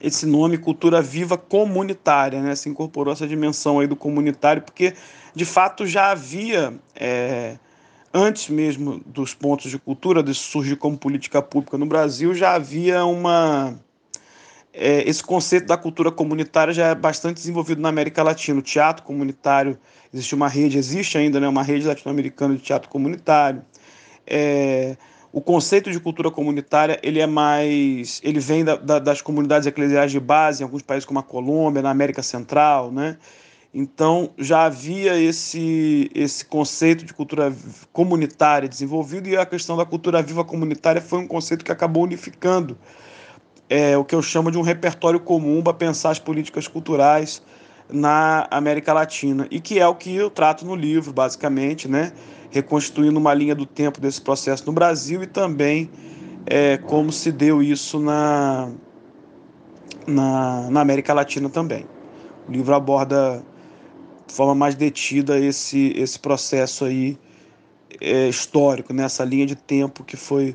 esse 0.00 0.26
nome 0.26 0.58
cultura 0.58 1.02
viva 1.02 1.36
comunitária, 1.36 2.40
né? 2.40 2.54
Se 2.54 2.68
incorporou 2.68 3.12
essa 3.12 3.26
dimensão 3.26 3.80
aí 3.80 3.86
do 3.86 3.96
comunitário, 3.96 4.62
porque 4.62 4.94
de 5.34 5.44
fato 5.44 5.86
já 5.86 6.10
havia 6.10 6.78
é, 6.94 7.58
antes 8.12 8.48
mesmo 8.48 9.00
dos 9.06 9.34
pontos 9.34 9.70
de 9.70 9.78
cultura, 9.78 10.22
de 10.22 10.34
surgir 10.34 10.76
como 10.76 10.96
política 10.96 11.42
pública 11.42 11.76
no 11.76 11.86
Brasil, 11.86 12.34
já 12.34 12.54
havia 12.54 13.04
uma. 13.04 13.74
É, 14.72 15.08
esse 15.08 15.22
conceito 15.22 15.66
da 15.66 15.76
cultura 15.76 16.10
comunitária 16.10 16.72
já 16.72 16.88
é 16.88 16.94
bastante 16.94 17.36
desenvolvido 17.36 17.80
na 17.80 17.88
América 17.88 18.22
Latina. 18.22 18.58
O 18.58 18.62
teatro 18.62 19.04
comunitário, 19.04 19.78
existe 20.12 20.34
uma 20.34 20.48
rede, 20.48 20.78
existe 20.78 21.18
ainda 21.18 21.40
né, 21.40 21.48
uma 21.48 21.62
rede 21.62 21.86
latino-americana 21.86 22.54
de 22.54 22.62
teatro 22.62 22.88
comunitário. 22.88 23.62
É, 24.26 24.96
o 25.32 25.40
conceito 25.40 25.90
de 25.90 26.00
cultura 26.00 26.30
comunitária 26.30 26.98
ele 27.02 27.20
é 27.20 27.26
mais 27.26 28.20
ele 28.24 28.40
vem 28.40 28.64
da, 28.64 28.76
da, 28.76 28.98
das 28.98 29.20
comunidades 29.20 29.66
eclesiais 29.66 30.10
de 30.10 30.20
base 30.20 30.62
em 30.62 30.64
alguns 30.64 30.82
países 30.82 31.04
como 31.04 31.18
a 31.18 31.22
Colômbia 31.22 31.82
na 31.82 31.90
América 31.90 32.22
Central 32.22 32.90
né 32.90 33.16
então 33.72 34.30
já 34.38 34.64
havia 34.64 35.20
esse, 35.20 36.10
esse 36.14 36.44
conceito 36.44 37.04
de 37.04 37.12
cultura 37.12 37.54
comunitária 37.92 38.68
desenvolvido 38.68 39.28
e 39.28 39.36
a 39.36 39.44
questão 39.44 39.76
da 39.76 39.84
cultura 39.84 40.22
viva 40.22 40.42
comunitária 40.44 41.02
foi 41.02 41.18
um 41.18 41.28
conceito 41.28 41.64
que 41.64 41.70
acabou 41.70 42.04
unificando 42.04 42.78
é, 43.68 43.96
o 43.96 44.04
que 44.04 44.14
eu 44.14 44.22
chamo 44.22 44.50
de 44.50 44.56
um 44.56 44.62
repertório 44.62 45.20
comum 45.20 45.62
para 45.62 45.74
pensar 45.74 46.10
as 46.10 46.18
políticas 46.18 46.66
culturais 46.66 47.42
na 47.90 48.46
América 48.50 48.92
Latina 48.92 49.46
e 49.50 49.60
que 49.60 49.78
é 49.78 49.86
o 49.86 49.94
que 49.94 50.14
eu 50.14 50.30
trato 50.30 50.64
no 50.64 50.74
livro 50.74 51.12
basicamente, 51.12 51.86
né, 51.86 52.12
reconstituindo 52.50 53.18
uma 53.18 53.34
linha 53.34 53.54
do 53.54 53.66
tempo 53.66 54.00
desse 54.00 54.20
processo 54.20 54.64
no 54.66 54.72
Brasil 54.72 55.22
e 55.22 55.26
também 55.26 55.90
é, 56.46 56.78
como 56.78 57.12
se 57.12 57.30
deu 57.30 57.62
isso 57.62 58.00
na, 58.00 58.70
na, 60.06 60.70
na 60.70 60.80
América 60.80 61.12
Latina 61.12 61.50
também. 61.50 61.86
O 62.48 62.52
livro 62.52 62.74
aborda 62.74 63.42
de 64.28 64.34
forma 64.34 64.54
mais 64.54 64.74
detida 64.74 65.38
esse, 65.38 65.92
esse 65.96 66.18
processo 66.18 66.84
aí 66.84 67.18
é, 68.00 68.28
histórico, 68.28 68.92
nessa 68.92 69.24
né? 69.24 69.30
linha 69.30 69.46
de 69.46 69.56
tempo 69.56 70.04
que 70.04 70.16
foi, 70.16 70.54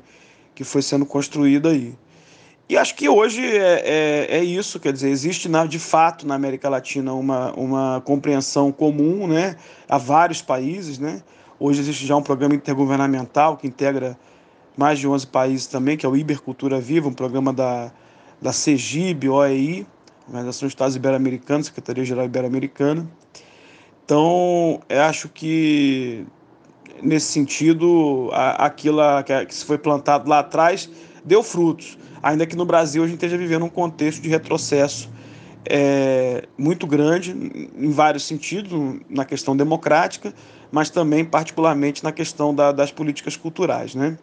que 0.54 0.64
foi 0.64 0.82
sendo 0.82 1.06
construída 1.06 1.70
aí. 1.70 1.96
E 2.70 2.78
acho 2.78 2.96
que 2.96 3.10
hoje 3.10 3.42
é, 3.44 3.82
é, 3.84 4.38
é, 4.38 4.44
isso, 4.44 4.80
quer 4.80 4.94
dizer, 4.94 5.10
existe 5.10 5.50
na, 5.50 5.66
de 5.66 5.80
fato 5.80 6.26
na 6.26 6.36
América 6.36 6.70
Latina 6.70 7.14
uma, 7.14 7.52
uma 7.54 8.02
compreensão 8.06 8.72
comum 8.72 9.28
né, 9.28 9.58
a 9.90 9.98
vários 9.98 10.42
países. 10.42 11.00
Né? 11.00 11.22
Hoje 11.60 11.82
existe 11.82 12.06
já 12.06 12.16
um 12.16 12.24
programa 12.24 12.56
intergovernamental 12.56 13.58
que 13.58 13.68
integra 13.68 14.18
mais 14.78 15.00
de 15.00 15.08
11 15.08 15.28
países 15.28 15.68
também, 15.68 15.98
que 15.98 16.06
é 16.06 16.10
o 16.10 16.16
Ibercultura 16.16 16.80
Viva, 16.80 17.10
um 17.10 17.14
programa 17.14 17.52
da, 17.52 17.92
da 18.42 18.54
CEGIB, 18.54 19.30
OEI, 19.30 19.86
Organização 20.28 20.68
de 20.68 20.74
Estados 20.74 20.96
Ibero-Americanos, 20.96 21.68
Secretaria-Geral 21.68 22.26
Ibero-Americana, 22.26 23.08
então, 24.06 24.82
acho 24.90 25.30
que 25.30 26.26
nesse 27.02 27.28
sentido, 27.28 28.30
aquilo 28.34 29.00
que 29.48 29.54
se 29.54 29.66
foi 29.66 29.78
plantado 29.78 30.30
lá 30.30 30.40
atrás 30.40 30.90
deu 31.24 31.42
frutos, 31.42 31.98
ainda 32.22 32.46
que 32.46 32.56
no 32.56 32.66
Brasil 32.66 33.04
a 33.04 33.06
gente 33.06 33.16
esteja 33.16 33.38
vivendo 33.38 33.64
um 33.66 33.70
contexto 33.70 34.22
de 34.22 34.30
retrocesso 34.30 35.10
é, 35.66 36.48
muito 36.58 36.86
grande 36.86 37.32
em 37.32 37.92
vários 37.92 38.26
sentidos, 38.26 39.00
na 39.10 39.24
questão 39.24 39.56
democrática, 39.56 40.34
mas 40.72 40.90
também 40.90 41.24
particularmente 41.24 42.04
na 42.04 42.12
questão 42.12 42.54
da, 42.54 42.72
das 42.72 42.92
políticas 42.92 43.38
culturais, 43.38 43.96
né? 43.96 44.18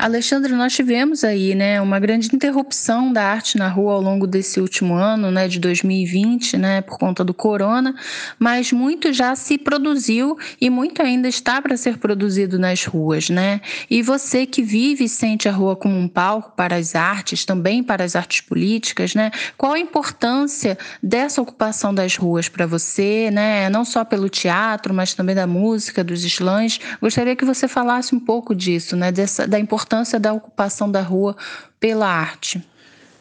Alexandre, 0.00 0.54
nós 0.54 0.72
tivemos 0.72 1.24
aí, 1.24 1.54
né, 1.54 1.78
uma 1.78 2.00
grande 2.00 2.34
interrupção 2.34 3.12
da 3.12 3.22
arte 3.22 3.58
na 3.58 3.68
rua 3.68 3.92
ao 3.92 4.00
longo 4.00 4.26
desse 4.26 4.58
último 4.58 4.94
ano, 4.94 5.30
né, 5.30 5.46
de 5.46 5.60
2020, 5.60 6.56
né, 6.56 6.80
por 6.80 6.98
conta 6.98 7.22
do 7.22 7.34
corona, 7.34 7.94
mas 8.38 8.72
muito 8.72 9.12
já 9.12 9.36
se 9.36 9.58
produziu 9.58 10.38
e 10.58 10.70
muito 10.70 11.02
ainda 11.02 11.28
está 11.28 11.60
para 11.60 11.76
ser 11.76 11.98
produzido 11.98 12.58
nas 12.58 12.86
ruas, 12.86 13.28
né? 13.28 13.60
E 13.90 14.02
você 14.02 14.46
que 14.46 14.62
vive 14.62 15.04
e 15.04 15.08
sente 15.08 15.46
a 15.48 15.52
rua 15.52 15.76
como 15.76 15.98
um 15.98 16.08
palco 16.08 16.52
para 16.56 16.76
as 16.76 16.94
artes, 16.94 17.44
também 17.44 17.82
para 17.82 18.02
as 18.02 18.16
artes 18.16 18.40
políticas, 18.40 19.14
né? 19.14 19.30
Qual 19.58 19.72
a 19.72 19.78
importância 19.78 20.78
dessa 21.02 21.42
ocupação 21.42 21.92
das 21.92 22.16
ruas 22.16 22.48
para 22.48 22.66
você, 22.66 23.30
né? 23.30 23.68
Não 23.68 23.84
só 23.84 24.02
pelo 24.02 24.30
teatro, 24.30 24.94
mas 24.94 25.12
também 25.12 25.34
da 25.34 25.46
música, 25.46 26.02
dos 26.02 26.24
slams. 26.24 26.80
Gostaria 27.02 27.36
que 27.36 27.44
você 27.44 27.68
falasse 27.68 28.14
um 28.14 28.20
pouco 28.20 28.54
disso, 28.54 28.96
né, 28.96 29.12
dessa 29.12 29.46
da 29.46 29.58
importância 29.58 29.89
importância 29.90 30.20
da 30.20 30.32
ocupação 30.32 30.88
da 30.90 31.02
rua 31.02 31.36
pela 31.80 32.06
arte? 32.06 32.64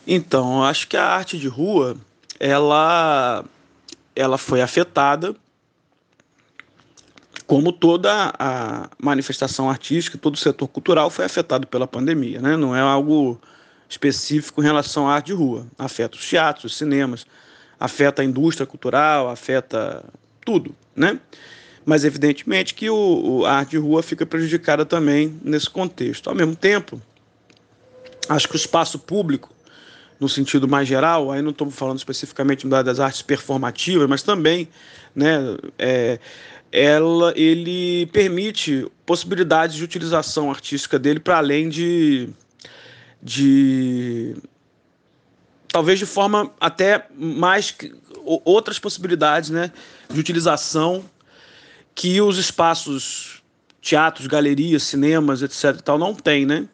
Então, 0.05 0.63
acho 0.63 0.87
que 0.87 0.95
a 0.95 1.03
arte 1.03 1.37
de 1.37 1.47
rua, 1.47 1.97
ela, 2.39 3.43
ela 4.15 4.37
foi 4.37 4.61
afetada 4.61 5.35
como 7.47 7.71
toda 7.71 8.31
a 8.37 8.87
manifestação 9.01 9.67
artística, 9.67 10.19
todo 10.19 10.35
o 10.35 10.37
setor 10.37 10.67
cultural 10.67 11.09
foi 11.09 11.25
afetado 11.25 11.65
pela 11.65 11.87
pandemia, 11.87 12.39
né? 12.39 12.55
Não 12.55 12.75
é 12.75 12.79
algo 12.79 13.41
específico 13.89 14.61
em 14.61 14.65
relação 14.65 15.09
à 15.09 15.15
arte 15.15 15.27
de 15.27 15.33
rua. 15.33 15.65
Afeta 15.75 16.15
os 16.15 16.29
teatros, 16.29 16.65
os 16.65 16.77
cinemas, 16.77 17.25
afeta 17.79 18.21
a 18.21 18.25
indústria 18.25 18.67
cultural, 18.67 19.27
afeta 19.29 20.05
tudo, 20.45 20.75
né? 20.95 21.19
Mas 21.89 22.05
evidentemente 22.05 22.75
que 22.75 22.87
o, 22.87 23.43
a 23.47 23.53
arte 23.53 23.71
de 23.71 23.77
rua 23.79 24.03
fica 24.03 24.23
prejudicada 24.23 24.85
também 24.85 25.39
nesse 25.43 25.67
contexto. 25.67 26.29
Ao 26.29 26.35
mesmo 26.35 26.55
tempo, 26.55 27.01
acho 28.29 28.47
que 28.47 28.53
o 28.53 28.57
espaço 28.57 28.99
público, 28.99 29.51
no 30.19 30.29
sentido 30.29 30.67
mais 30.67 30.87
geral, 30.87 31.31
aí 31.31 31.41
não 31.41 31.49
estou 31.49 31.71
falando 31.71 31.97
especificamente 31.97 32.67
das 32.67 32.99
artes 32.99 33.23
performativas, 33.23 34.07
mas 34.07 34.21
também, 34.21 34.67
né, 35.15 35.39
é, 35.79 36.19
ela, 36.71 37.33
ele 37.35 38.05
permite 38.13 38.85
possibilidades 39.03 39.75
de 39.75 39.83
utilização 39.83 40.51
artística 40.51 40.99
dele 40.99 41.19
para 41.19 41.37
além 41.37 41.69
de, 41.69 42.29
de 43.19 44.35
talvez 45.69 45.97
de 45.97 46.05
forma 46.05 46.51
até 46.61 47.07
mais 47.17 47.75
outras 48.45 48.77
possibilidades 48.77 49.49
né, 49.49 49.71
de 50.07 50.19
utilização 50.19 51.03
que 51.95 52.21
os 52.21 52.37
espaços, 52.37 53.41
teatros, 53.81 54.27
galerias, 54.27 54.83
cinemas, 54.83 55.41
etc. 55.41 55.81
tal, 55.81 55.97
não 55.97 56.13
têm, 56.13 56.45
né? 56.45 56.67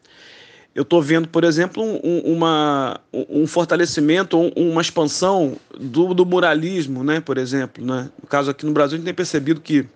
Eu 0.76 0.82
estou 0.82 1.02
vendo, 1.02 1.30
por 1.30 1.46
exemplo, 1.46 1.82
um, 1.82 2.20
uma, 2.34 3.00
um 3.14 3.48
fortalecimento, 3.48 4.38
uma 4.58 4.82
expansão 4.82 5.58
do, 5.80 6.14
do 6.14 6.26
muralismo, 6.26 7.02
né? 7.02 7.22
por 7.22 7.38
exemplo. 7.38 7.84
Né? 7.86 8.10
No 8.22 8.28
caso 8.28 8.52
aqui 8.52 8.66
no 8.66 8.74
Brasil, 8.74 8.96
a 8.96 8.98
gente 8.98 9.06
tem 9.06 9.14
percebido 9.14 9.62
que 9.62 9.88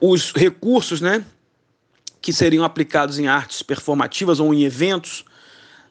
os 0.00 0.32
recursos 0.32 1.00
né, 1.00 1.24
que 2.20 2.32
seriam 2.32 2.64
aplicados 2.64 3.20
em 3.20 3.28
artes 3.28 3.62
performativas 3.62 4.40
ou 4.40 4.52
em 4.52 4.64
eventos 4.64 5.24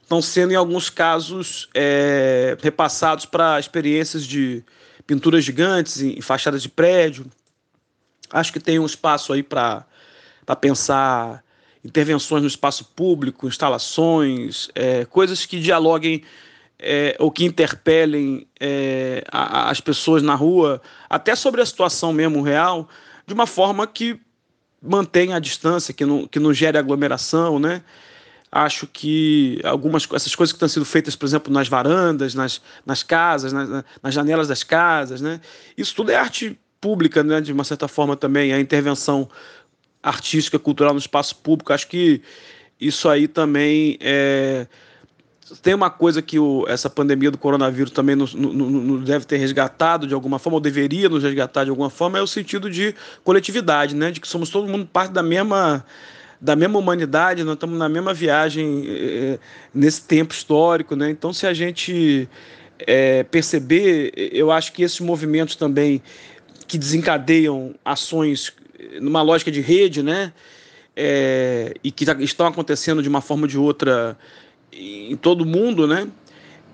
estão 0.02 0.22
sendo, 0.22 0.52
em 0.52 0.56
alguns 0.56 0.90
casos, 0.90 1.70
é, 1.74 2.58
repassados 2.62 3.26
para 3.26 3.62
experiências 3.62 4.26
de 4.26 4.62
pinturas 5.08 5.44
gigantes 5.44 6.02
em 6.02 6.22
fachadas 6.22 6.62
de 6.62 6.70
prédio. 6.70 7.26
Acho 8.30 8.52
que 8.52 8.60
tem 8.60 8.78
um 8.78 8.86
espaço 8.86 9.32
aí 9.32 9.42
para 9.42 9.86
pensar 10.60 11.44
intervenções 11.84 12.42
no 12.42 12.48
espaço 12.48 12.84
público, 12.84 13.48
instalações, 13.48 14.70
é, 14.76 15.06
coisas 15.06 15.46
que 15.46 15.60
dialoguem 15.60 16.22
é, 16.78 17.16
ou 17.18 17.32
que 17.32 17.46
interpelem 17.46 18.46
é, 18.60 19.24
a, 19.32 19.70
as 19.70 19.80
pessoas 19.80 20.22
na 20.22 20.36
rua, 20.36 20.82
até 21.10 21.34
sobre 21.36 21.62
a 21.62 21.66
situação 21.66 22.12
mesmo 22.12 22.42
real, 22.42 22.90
de 23.26 23.34
uma 23.34 23.48
forma 23.48 23.88
que 23.88 24.20
mantenha 24.82 25.38
a 25.38 25.40
distância, 25.40 25.94
que 25.94 26.06
não, 26.06 26.28
que 26.28 26.40
não 26.40 26.54
gere 26.54 26.78
aglomeração, 26.78 27.58
né? 27.58 27.82
Acho 28.52 28.88
que 28.88 29.60
algumas 29.64 30.08
essas 30.14 30.34
coisas 30.34 30.54
que 30.54 30.58
estão 30.58 30.70
sendo 30.70 30.86
feitas, 30.86 31.16
por 31.16 31.26
exemplo, 31.26 31.52
nas 31.52 31.68
varandas, 31.68 32.34
nas, 32.34 32.62
nas 32.86 33.04
casas, 33.04 33.52
nas, 33.52 33.84
nas 34.02 34.14
janelas 34.14 34.48
das 34.48 34.64
casas, 34.64 35.20
né? 35.20 35.42
Isso 35.78 35.94
tudo 35.94 36.12
é 36.12 36.16
arte 36.16 36.58
pública, 36.80 37.24
né? 37.24 37.42
De 37.42 37.52
uma 37.52 37.66
certa 37.66 37.88
forma 37.88 38.16
também, 38.16 38.54
a 38.54 38.60
intervenção 38.60 39.30
artística, 40.02 40.58
cultural 40.58 40.94
no 40.94 41.00
espaço 41.00 41.36
público. 41.36 41.74
Acho 41.74 41.88
que 41.88 42.22
isso 42.80 43.10
aí 43.10 43.28
também 43.28 43.98
é, 44.00 44.68
tem 45.62 45.74
uma 45.74 45.90
coisa 45.90 46.22
que 46.22 46.38
o, 46.40 46.66
essa 46.68 46.90
pandemia 46.90 47.32
do 47.32 47.38
coronavírus 47.38 47.92
também 47.92 48.16
nos, 48.16 48.34
nos, 48.34 49.04
deve 49.04 49.26
ter 49.26 49.38
resgatado 49.38 50.06
de 50.06 50.14
alguma 50.14 50.40
forma, 50.40 50.58
ou 50.58 50.62
deveria 50.62 51.10
nos 51.10 51.24
resgatar 51.24 51.64
de 51.64 51.70
alguma 51.70 51.90
forma, 51.90 52.18
é 52.18 52.22
o 52.22 52.28
sentido 52.28 52.70
de 52.70 52.94
coletividade, 53.24 53.96
né? 53.96 54.12
De 54.12 54.20
que 54.20 54.28
somos 54.28 54.50
todo 54.50 54.68
mundo 54.68 54.86
parte 54.86 55.12
da 55.12 55.24
mesma 55.24 55.86
da 56.40 56.56
mesma 56.56 56.78
humanidade, 56.78 57.44
nós 57.44 57.56
estamos 57.56 57.78
na 57.78 57.90
mesma 57.90 58.14
viagem 58.14 58.84
é, 58.88 59.40
nesse 59.74 60.02
tempo 60.02 60.34
histórico, 60.34 60.96
né? 60.96 61.10
Então, 61.10 61.34
se 61.34 61.48
a 61.48 61.54
gente 61.54 62.30
é, 62.80 63.24
perceber, 63.24 64.12
eu 64.16 64.52
acho 64.52 64.72
que 64.72 64.84
esses 64.84 65.00
movimentos 65.00 65.56
também 65.56 66.02
que 66.68 66.78
desencadeiam 66.78 67.74
ações 67.84 68.54
numa 69.02 69.22
lógica 69.22 69.52
de 69.52 69.62
rede, 69.62 70.04
né? 70.04 70.32
É, 70.96 71.74
e 71.84 71.92
que 71.92 72.06
estão 72.24 72.48
acontecendo 72.48 73.02
de 73.02 73.10
uma 73.10 73.22
forma 73.22 73.44
ou 73.44 73.48
de 73.48 73.58
outra 73.58 74.18
em 74.72 75.16
todo 75.16 75.46
mundo, 75.46 75.88
né? 75.88 76.08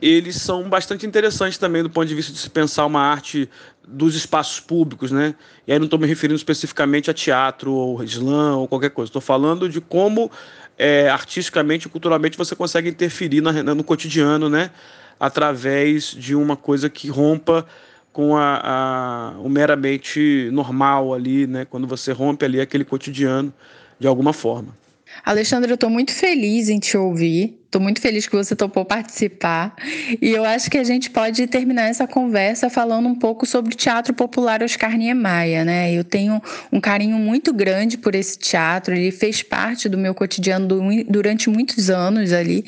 Eles 0.05 0.35
são 0.35 0.67
bastante 0.67 1.05
interessantes 1.05 1.57
também 1.57 1.81
do 1.81 1.89
ponto 1.89 2.05
de 2.05 2.13
vista 2.13 2.33
de 2.33 2.37
se 2.37 2.49
pensar 2.49 2.85
uma 2.85 2.99
arte 2.99 3.49
dos 3.87 4.15
espaços 4.15 4.59
públicos, 4.59 5.11
né? 5.11 5.33
E 5.65 5.71
aí 5.71 5.79
não 5.79 5.85
estou 5.85 5.97
me 5.97 6.05
referindo 6.05 6.35
especificamente 6.35 7.09
a 7.09 7.13
teatro 7.13 7.71
ou 7.71 8.03
slam 8.03 8.57
ou 8.57 8.67
qualquer 8.67 8.89
coisa. 8.89 9.07
Estou 9.07 9.21
falando 9.21 9.69
de 9.69 9.79
como 9.79 10.29
é, 10.77 11.07
artisticamente 11.07 11.87
e 11.87 11.89
culturalmente 11.89 12.37
você 12.37 12.53
consegue 12.53 12.89
interferir 12.89 13.39
na, 13.39 13.63
no 13.63 13.81
cotidiano, 13.81 14.49
né? 14.49 14.71
Através 15.17 16.07
de 16.07 16.35
uma 16.35 16.57
coisa 16.57 16.89
que 16.89 17.07
rompa 17.07 17.65
com 18.11 18.35
a, 18.35 18.59
a, 18.61 19.39
o 19.39 19.47
meramente 19.47 20.49
normal 20.51 21.13
ali, 21.13 21.47
né? 21.47 21.63
Quando 21.63 21.87
você 21.87 22.11
rompe 22.11 22.43
ali 22.43 22.59
aquele 22.59 22.83
cotidiano 22.83 23.53
de 23.97 24.05
alguma 24.05 24.33
forma. 24.33 24.75
Alexandre, 25.23 25.71
eu 25.71 25.75
estou 25.75 25.89
muito 25.89 26.11
feliz 26.11 26.67
em 26.67 26.77
te 26.77 26.97
ouvir. 26.97 27.62
Estou 27.73 27.81
muito 27.81 28.01
feliz 28.01 28.27
que 28.27 28.35
você 28.35 28.55
topou 28.55 28.85
participar. 28.85 29.73
E 30.21 30.29
eu 30.29 30.45
acho 30.45 30.69
que 30.69 30.77
a 30.77 30.83
gente 30.83 31.09
pode 31.09 31.47
terminar 31.47 31.89
essa 31.89 32.05
conversa 32.05 32.69
falando 32.69 33.07
um 33.07 33.15
pouco 33.15 33.47
sobre 33.47 33.73
o 33.73 33.75
Teatro 33.75 34.13
Popular 34.13 34.61
Oscar 34.61 34.95
Niemeyer, 34.95 35.65
né? 35.65 35.91
Eu 35.91 36.03
tenho 36.03 36.39
um 36.71 36.79
carinho 36.79 37.17
muito 37.17 37.51
grande 37.51 37.97
por 37.97 38.13
esse 38.13 38.37
teatro. 38.37 38.93
Ele 38.93 39.09
fez 39.09 39.41
parte 39.41 39.89
do 39.89 39.97
meu 39.97 40.13
cotidiano 40.13 40.67
durante 41.09 41.49
muitos 41.49 41.89
anos 41.89 42.31
ali, 42.31 42.63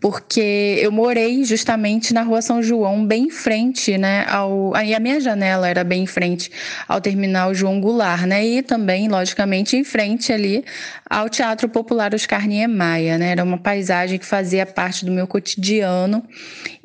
porque 0.00 0.80
eu 0.82 0.90
morei 0.90 1.44
justamente 1.44 2.12
na 2.12 2.22
Rua 2.22 2.42
São 2.42 2.60
João, 2.60 3.06
bem 3.06 3.26
em 3.26 3.30
frente, 3.30 3.96
né? 3.96 4.26
Ao, 4.28 4.72
e 4.84 4.92
a 4.92 4.98
minha 4.98 5.20
janela 5.20 5.68
era 5.68 5.84
bem 5.84 6.02
em 6.02 6.06
frente 6.06 6.50
ao 6.88 7.00
terminal 7.00 7.54
João 7.54 7.80
Goulart, 7.80 8.22
né? 8.22 8.44
E 8.44 8.60
também, 8.60 9.06
logicamente, 9.06 9.76
em 9.76 9.84
frente 9.84 10.32
ali 10.32 10.64
ao 11.08 11.28
Teatro 11.28 11.68
Popular 11.68 12.12
Oscar 12.12 12.44
Niemeyer, 12.44 13.20
né? 13.20 13.30
Era 13.30 13.44
uma 13.44 13.56
paisagem 13.56 14.18
que 14.18 14.26
fazia 14.26 14.47
fazia 14.48 14.64
parte 14.64 15.04
do 15.04 15.12
meu 15.12 15.26
cotidiano. 15.26 16.24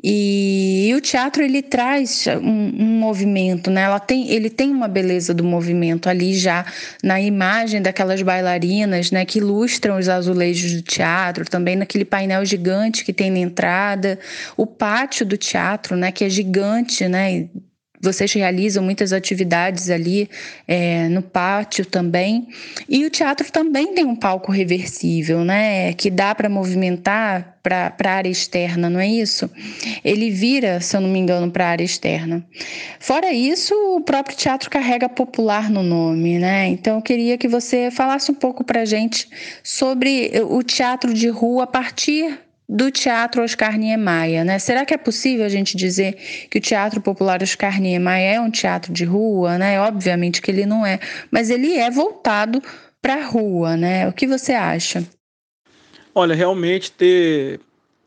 E, 0.03 0.89
e 0.89 0.93
o 0.93 1.00
teatro 1.00 1.41
ele 1.41 1.62
traz 1.62 2.25
um, 2.27 2.84
um, 2.84 3.00
movimento, 3.00 3.72
né? 3.72 3.84
Ela 3.84 4.01
tem, 4.01 4.29
ele 4.29 4.50
tem 4.50 4.70
uma 4.70 4.89
beleza 4.89 5.34
do 5.34 5.46
movimento 5.46 6.10
ali 6.10 6.34
já 6.34 6.65
na 7.01 7.22
imagem 7.22 7.82
daquelas 7.82 8.22
bailarinas, 8.22 9.12
né? 9.12 9.24
Que 9.24 9.39
ilustram 9.39 9.98
os 9.98 10.10
azulejos 10.10 10.74
do 10.74 10.82
teatro, 10.82 11.46
também 11.46 11.77
naquele 11.77 12.03
painel 12.03 12.44
gigante 12.44 13.05
que 13.05 13.14
tem 13.14 13.31
na 13.31 13.40
entrada, 13.40 14.20
o 14.57 14.68
pátio 14.68 15.25
do 15.25 15.37
teatro, 15.37 15.96
né? 15.96 16.11
Que 16.11 16.25
é 16.25 16.29
gigante, 16.29 17.07
né? 17.07 17.48
Vocês 18.03 18.33
realizam 18.33 18.83
muitas 18.83 19.13
atividades 19.13 19.89
ali 19.89 20.29
é, 20.68 21.07
no 21.07 21.22
pátio 21.22 21.85
também. 21.85 22.50
E 22.89 23.05
o 23.05 23.09
teatro 23.09 23.50
também 23.50 23.94
tem 23.94 24.03
um 24.03 24.16
palco 24.16 24.51
reversível, 24.51 25.46
né? 25.46 25.94
Que 25.94 26.09
dá 26.09 26.35
para 26.35 26.50
movimentar 26.50 27.57
para 27.63 27.96
a 28.03 28.11
área 28.11 28.29
externa, 28.29 28.89
não 28.89 29.00
é 29.00 29.07
isso? 29.07 29.50
Ele 30.03 30.29
vira, 30.29 30.81
se 30.81 30.98
eu 30.98 31.00
não 31.00 31.07
me 31.07 31.18
engano, 31.18 31.50
para 31.50 31.66
a 31.66 31.70
área 31.70 31.83
externa. 31.85 32.46
Fora 33.00 33.31
isso, 33.31 33.74
o 33.96 34.01
próprio 34.01 34.35
teatro 34.35 34.70
carrega 34.70 35.07
popular 35.07 35.72
no 35.72 35.81
nome, 35.81 36.37
né? 36.39 36.68
Então 36.68 36.98
eu 36.98 37.01
queria 37.01 37.37
que 37.37 37.48
você 37.48 37.89
falasse 37.89 38.29
um 38.29 38.35
pouco 38.35 38.66
para 38.66 38.83
gente 38.83 39.29
sobre 39.63 40.29
o 40.50 40.61
teatro 40.61 41.13
de 41.13 41.29
rua 41.29 41.63
a 41.63 41.68
partir 41.68 42.37
do 42.74 42.90
Teatro 42.90 43.44
Oscar 43.44 43.77
Niemeyer, 43.77 44.44
né? 44.44 44.57
Será 44.57 44.83
que 44.83 44.96
é 44.96 44.98
possível 44.98 45.46
a 45.46 45.50
gente 45.50 45.77
dizer 45.77 46.18
que 46.50 46.57
o 46.57 46.62
Teatro 46.62 47.00
Popular 47.00 47.44
Oscar 47.44 47.79
Niemeyer 47.79 48.38
é 48.38 48.42
um 48.42 48.50
teatro 48.50 48.92
de 48.92 49.05
rua, 49.05 49.59
né? 49.59 49.79
Obviamente 49.79 50.42
que 50.42 50.50
ele 50.50 50.66
não 50.66 50.83
é, 50.83 51.00
mas 51.29 51.51
ele 51.51 51.75
é 51.75 51.92
voltado 51.92 52.59
para 53.00 53.14
a 53.14 53.25
rua, 53.25 53.77
né? 53.77 54.07
O 54.07 54.12
que 54.12 54.25
você 54.25 54.53
acha? 54.53 55.07
Olha, 56.16 56.33
realmente 56.33 56.92
ter 56.92 57.59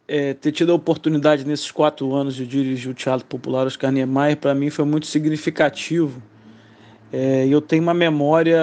é, 0.08 0.34
ter 0.34 0.50
tido 0.50 0.72
a 0.72 0.74
oportunidade 0.74 1.46
nesses 1.46 1.70
quatro 1.70 2.12
anos 2.12 2.34
de 2.34 2.44
dirigir 2.44 2.90
o 2.90 2.94
Teatro 2.94 3.24
Popular 3.26 3.68
Oscar 3.68 3.92
Niemeyer 3.92 4.36
para 4.36 4.52
mim 4.52 4.68
foi 4.68 4.84
muito 4.84 5.06
significativo. 5.06 6.20
É, 7.12 7.46
eu 7.46 7.60
tenho 7.60 7.84
uma 7.84 7.94
memória 7.94 8.58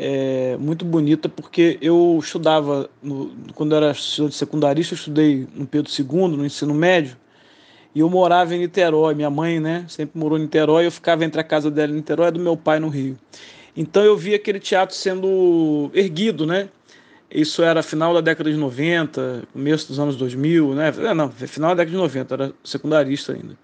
é, 0.00 0.56
muito 0.58 0.84
bonita, 0.84 1.28
porque 1.28 1.76
eu 1.82 2.20
estudava, 2.22 2.88
no, 3.02 3.32
quando 3.52 3.74
era 3.74 3.90
estudante 3.90 4.36
secundarista, 4.36 4.94
eu 4.94 4.96
estudei 4.96 5.48
no 5.52 5.66
Pedro 5.66 5.90
II, 5.92 6.36
no 6.36 6.46
ensino 6.46 6.72
médio, 6.72 7.16
e 7.92 7.98
eu 7.98 8.08
morava 8.08 8.54
em 8.54 8.60
Niterói. 8.60 9.14
Minha 9.16 9.28
mãe, 9.28 9.58
né, 9.58 9.84
sempre 9.88 10.16
morou 10.16 10.38
em 10.38 10.42
Niterói, 10.42 10.86
eu 10.86 10.92
ficava 10.92 11.24
entre 11.24 11.40
a 11.40 11.44
casa 11.44 11.68
dela 11.68 11.90
em 11.90 11.96
Niterói 11.96 12.28
e 12.28 12.30
do 12.30 12.38
meu 12.38 12.56
pai 12.56 12.78
no 12.78 12.88
Rio. 12.88 13.18
Então 13.76 14.04
eu 14.04 14.16
via 14.16 14.36
aquele 14.36 14.60
teatro 14.60 14.94
sendo 14.94 15.90
erguido, 15.92 16.46
né? 16.46 16.68
Isso 17.28 17.62
era 17.62 17.82
final 17.82 18.14
da 18.14 18.20
década 18.20 18.50
de 18.50 18.56
90, 18.56 19.42
começo 19.52 19.88
dos 19.88 19.98
anos 19.98 20.16
2000, 20.16 20.74
né? 20.76 20.92
Não, 21.14 21.30
final 21.30 21.70
da 21.70 21.82
década 21.82 21.90
de 21.90 21.96
90, 21.96 22.34
era 22.34 22.52
secundarista 22.62 23.32
ainda. 23.32 23.58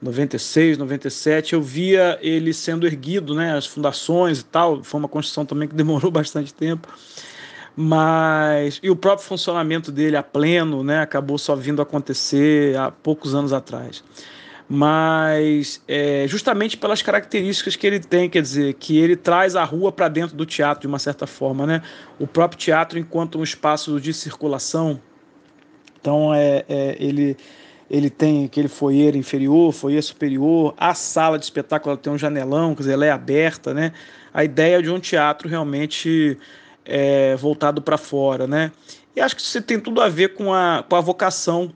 96, 0.00 0.78
97, 0.78 1.54
eu 1.54 1.62
via 1.62 2.18
ele 2.22 2.54
sendo 2.54 2.86
erguido, 2.86 3.34
né, 3.34 3.56
as 3.56 3.66
fundações 3.66 4.40
e 4.40 4.44
tal, 4.44 4.84
foi 4.84 5.00
uma 5.00 5.08
construção 5.08 5.44
também 5.44 5.68
que 5.68 5.74
demorou 5.74 6.10
bastante 6.12 6.54
tempo, 6.54 6.88
mas 7.76 8.78
e 8.82 8.90
o 8.90 8.96
próprio 8.96 9.26
funcionamento 9.26 9.90
dele 9.90 10.16
a 10.16 10.22
pleno, 10.22 10.84
né, 10.84 11.00
acabou 11.00 11.36
só 11.38 11.56
vindo 11.56 11.82
acontecer 11.82 12.76
há 12.76 12.90
poucos 12.90 13.34
anos 13.34 13.52
atrás. 13.52 14.02
Mas 14.70 15.82
é, 15.88 16.26
justamente 16.28 16.76
pelas 16.76 17.00
características 17.00 17.74
que 17.74 17.86
ele 17.86 17.98
tem, 17.98 18.28
quer 18.28 18.42
dizer, 18.42 18.74
que 18.74 18.98
ele 18.98 19.16
traz 19.16 19.56
a 19.56 19.64
rua 19.64 19.90
para 19.90 20.08
dentro 20.08 20.36
do 20.36 20.44
teatro 20.44 20.82
de 20.82 20.86
uma 20.86 20.98
certa 20.98 21.26
forma, 21.26 21.66
né? 21.66 21.80
O 22.18 22.26
próprio 22.26 22.58
teatro 22.58 22.98
enquanto 22.98 23.38
um 23.38 23.42
espaço 23.42 23.98
de 23.98 24.12
circulação. 24.12 25.00
Então 25.98 26.34
é, 26.34 26.66
é 26.68 26.96
ele 27.00 27.34
ele 27.90 28.10
tem 28.10 28.44
aquele 28.44 28.68
foyer 28.68 29.16
inferior, 29.16 29.72
foyer 29.72 30.02
superior, 30.02 30.74
a 30.76 30.94
sala 30.94 31.38
de 31.38 31.44
espetáculo 31.44 31.96
tem 31.96 32.12
um 32.12 32.18
janelão, 32.18 32.74
quer 32.74 32.82
dizer, 32.82 32.92
ela 32.92 33.06
é 33.06 33.10
aberta, 33.10 33.72
né? 33.72 33.92
A 34.32 34.44
ideia 34.44 34.82
de 34.82 34.90
um 34.90 35.00
teatro 35.00 35.48
realmente 35.48 36.36
é, 36.84 37.34
voltado 37.36 37.80
para 37.80 37.96
fora, 37.96 38.46
né? 38.46 38.70
E 39.16 39.20
acho 39.20 39.34
que 39.34 39.42
isso 39.42 39.60
tem 39.62 39.80
tudo 39.80 40.02
a 40.02 40.08
ver 40.08 40.34
com 40.34 40.52
a, 40.52 40.84
com 40.86 40.96
a 40.96 41.00
vocação 41.00 41.72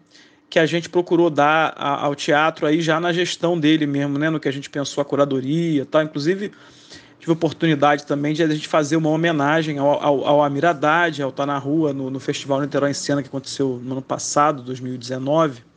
que 0.51 0.59
a 0.59 0.67
gente 0.67 0.91
procurou 0.91 1.31
dar 1.31 1.75
ao 1.77 2.15
teatro 2.15 2.67
aí 2.67 2.83
já 2.83 3.01
na 3.01 3.11
gestão 3.11 3.59
dele 3.59 3.87
mesmo, 3.87 4.19
né? 4.19 4.29
No 4.29 4.39
que 4.39 4.49
a 4.49 4.53
gente 4.53 4.69
pensou 4.69 5.01
a 5.01 5.05
curadoria, 5.05 5.87
tal. 5.87 6.03
Inclusive 6.03 6.53
tive 7.19 7.31
a 7.31 7.33
oportunidade 7.33 8.05
também 8.05 8.35
de 8.35 8.43
a 8.43 8.49
gente 8.49 8.69
fazer 8.69 8.97
uma 8.97 9.09
homenagem 9.09 9.79
ao, 9.79 10.03
ao, 10.03 10.25
ao 10.27 10.43
Amir 10.43 10.67
Haddad, 10.67 11.23
ao 11.23 11.33
Tá 11.33 11.47
na 11.47 11.57
Rua, 11.57 11.95
no, 11.95 12.11
no 12.11 12.21
Festival 12.21 12.61
Niterói 12.61 12.91
em 12.91 12.95
Cena 12.95 13.23
que 13.23 13.29
aconteceu 13.29 13.81
no 13.83 13.93
ano 13.93 14.03
passado, 14.03 14.63
2019 14.63 15.72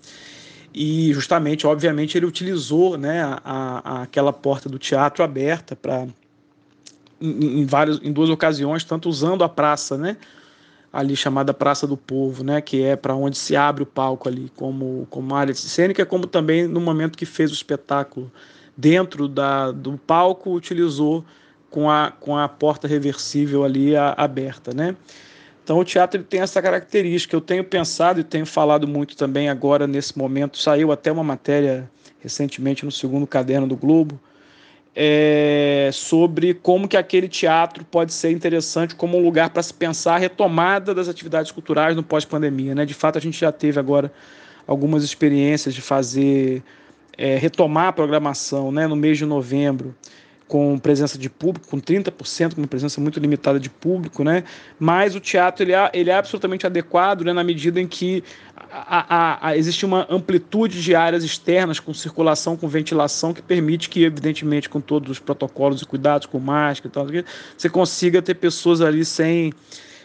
e 0.78 1.14
justamente, 1.14 1.66
obviamente, 1.66 2.18
ele 2.18 2.26
utilizou 2.26 2.98
né, 2.98 3.24
a, 3.24 3.42
a 3.46 4.02
aquela 4.02 4.34
porta 4.34 4.68
do 4.68 4.78
teatro 4.78 5.24
aberta 5.24 5.74
para 5.74 6.06
em, 7.22 7.62
em, 7.62 7.68
em 8.04 8.12
duas 8.12 8.30
ocasiões, 8.30 8.84
tanto 8.84 9.08
usando 9.08 9.42
a 9.42 9.48
praça, 9.48 9.98
né, 9.98 10.18
ali 10.92 11.16
chamada 11.16 11.54
Praça 11.54 11.88
do 11.88 11.96
Povo, 11.96 12.44
né, 12.44 12.60
que 12.60 12.84
é 12.84 12.98
para 12.98 13.16
onde 13.16 13.38
se 13.38 13.56
abre 13.56 13.84
o 13.84 13.86
palco 13.86 14.28
ali, 14.28 14.52
como, 14.54 15.08
como 15.10 15.34
área 15.34 15.56
cênica, 15.56 16.06
como 16.06 16.28
também 16.28 16.68
no 16.68 16.82
momento 16.82 17.18
que 17.18 17.26
fez 17.26 17.52
o 17.52 17.54
espetáculo 17.54 18.30
dentro 18.76 19.30
da, 19.30 19.72
do 19.72 19.98
palco, 19.98 20.52
utilizou 20.52 21.24
com 21.70 21.90
a, 21.90 22.12
com 22.12 22.38
a 22.38 22.50
porta 22.50 22.86
reversível 22.86 23.64
ali 23.64 23.96
a, 23.96 24.14
aberta, 24.18 24.74
né. 24.74 24.98
Então 25.65 25.80
o 25.80 25.84
teatro 25.84 26.19
ele 26.19 26.28
tem 26.28 26.41
essa 26.41 26.62
característica. 26.62 27.36
Eu 27.36 27.41
tenho 27.41 27.63
pensado 27.63 28.19
e 28.19 28.23
tenho 28.23 28.45
falado 28.45 28.88
muito 28.88 29.17
também 29.17 29.49
agora 29.49 29.88
nesse 29.88 30.15
momento. 30.15 30.60
Saiu 30.60 30.91
até 30.91 31.12
uma 31.12 31.23
matéria 31.23 31.89
recentemente 32.19 32.86
no 32.86 32.91
segundo 32.91 33.25
caderno 33.25 33.65
do 33.65 33.75
Globo 33.75 34.19
é, 34.95 35.89
sobre 35.91 36.54
como 36.54 36.88
que 36.88 36.95
aquele 36.95 37.28
teatro 37.28 37.84
pode 37.84 38.13
ser 38.13 38.30
interessante 38.30 38.93
como 38.93 39.17
um 39.17 39.23
lugar 39.23 39.49
para 39.49 39.63
se 39.63 39.73
pensar 39.73 40.15
a 40.15 40.17
retomada 40.19 40.93
das 40.93 41.10
atividades 41.10 41.51
culturais 41.51 41.95
no 41.95 42.04
pós-pandemia. 42.04 42.75
Né? 42.75 42.86
De 42.86 42.93
fato, 42.93 43.17
a 43.17 43.21
gente 43.21 43.39
já 43.39 43.51
teve 43.51 43.80
agora 43.80 44.13
algumas 44.67 45.04
experiências 45.04 45.73
de 45.73 45.82
fazer 45.82 46.62
é, 47.17 47.38
retomar 47.38 47.88
a 47.88 47.91
programação 47.91 48.71
né, 48.71 48.86
no 48.86 48.95
mês 48.95 49.17
de 49.17 49.25
novembro 49.25 49.95
com 50.48 50.78
presença 50.78 51.18
de 51.18 51.30
público, 51.30 51.68
com 51.68 51.80
30%, 51.80 52.54
com 52.54 52.62
uma 52.62 52.68
presença 52.68 53.02
muito 53.02 53.20
limitada 53.20 53.60
de 53.60 53.70
público, 53.70 54.24
né? 54.24 54.44
Mas 54.80 55.16
o 55.16 55.20
teatro 55.20 55.64
ele 55.64 55.74
é, 55.74 55.90
ele 55.94 56.10
é 56.10 56.16
absolutamente 56.16 56.68
adequado, 56.68 57.24
né, 57.24 57.34
na 57.34 57.44
medida 57.44 57.82
em 57.82 57.88
que 57.88 58.24
a, 58.72 59.16
a, 59.16 59.48
a, 59.48 59.58
existe 59.58 59.86
uma 59.86 60.06
amplitude 60.10 60.84
de 60.84 60.96
áreas 60.96 61.24
externas 61.24 61.80
com 61.80 61.94
circulação, 61.94 62.56
com 62.56 62.68
ventilação, 62.68 63.34
que 63.34 63.42
permite 63.42 63.90
que, 63.90 64.04
evidentemente, 64.04 64.70
com 64.70 64.80
todos 64.80 65.10
os 65.10 65.20
protocolos 65.20 65.82
e 65.82 65.86
cuidados, 65.86 66.28
com 66.28 66.40
máscara 66.40 66.88
e 66.88 66.92
tal, 66.92 67.08
você 67.58 67.70
consiga 67.70 68.22
ter 68.22 68.36
pessoas 68.36 68.82
ali 68.82 69.04
sem, 69.04 69.52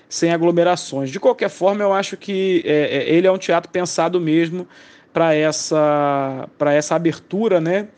sem 0.08 0.32
aglomerações. 0.32 1.10
De 1.10 1.20
qualquer 1.20 1.50
forma, 1.50 1.82
eu 1.82 1.92
acho 1.92 2.16
que 2.16 2.62
é, 2.64 2.96
é 2.96 3.14
ele 3.14 3.26
é 3.26 3.32
um 3.32 3.38
teatro 3.38 3.70
pensado 3.70 4.18
mesmo 4.18 4.66
para 5.12 5.34
essa, 5.34 6.48
essa 6.60 6.94
abertura, 6.94 7.60
né? 7.60 7.88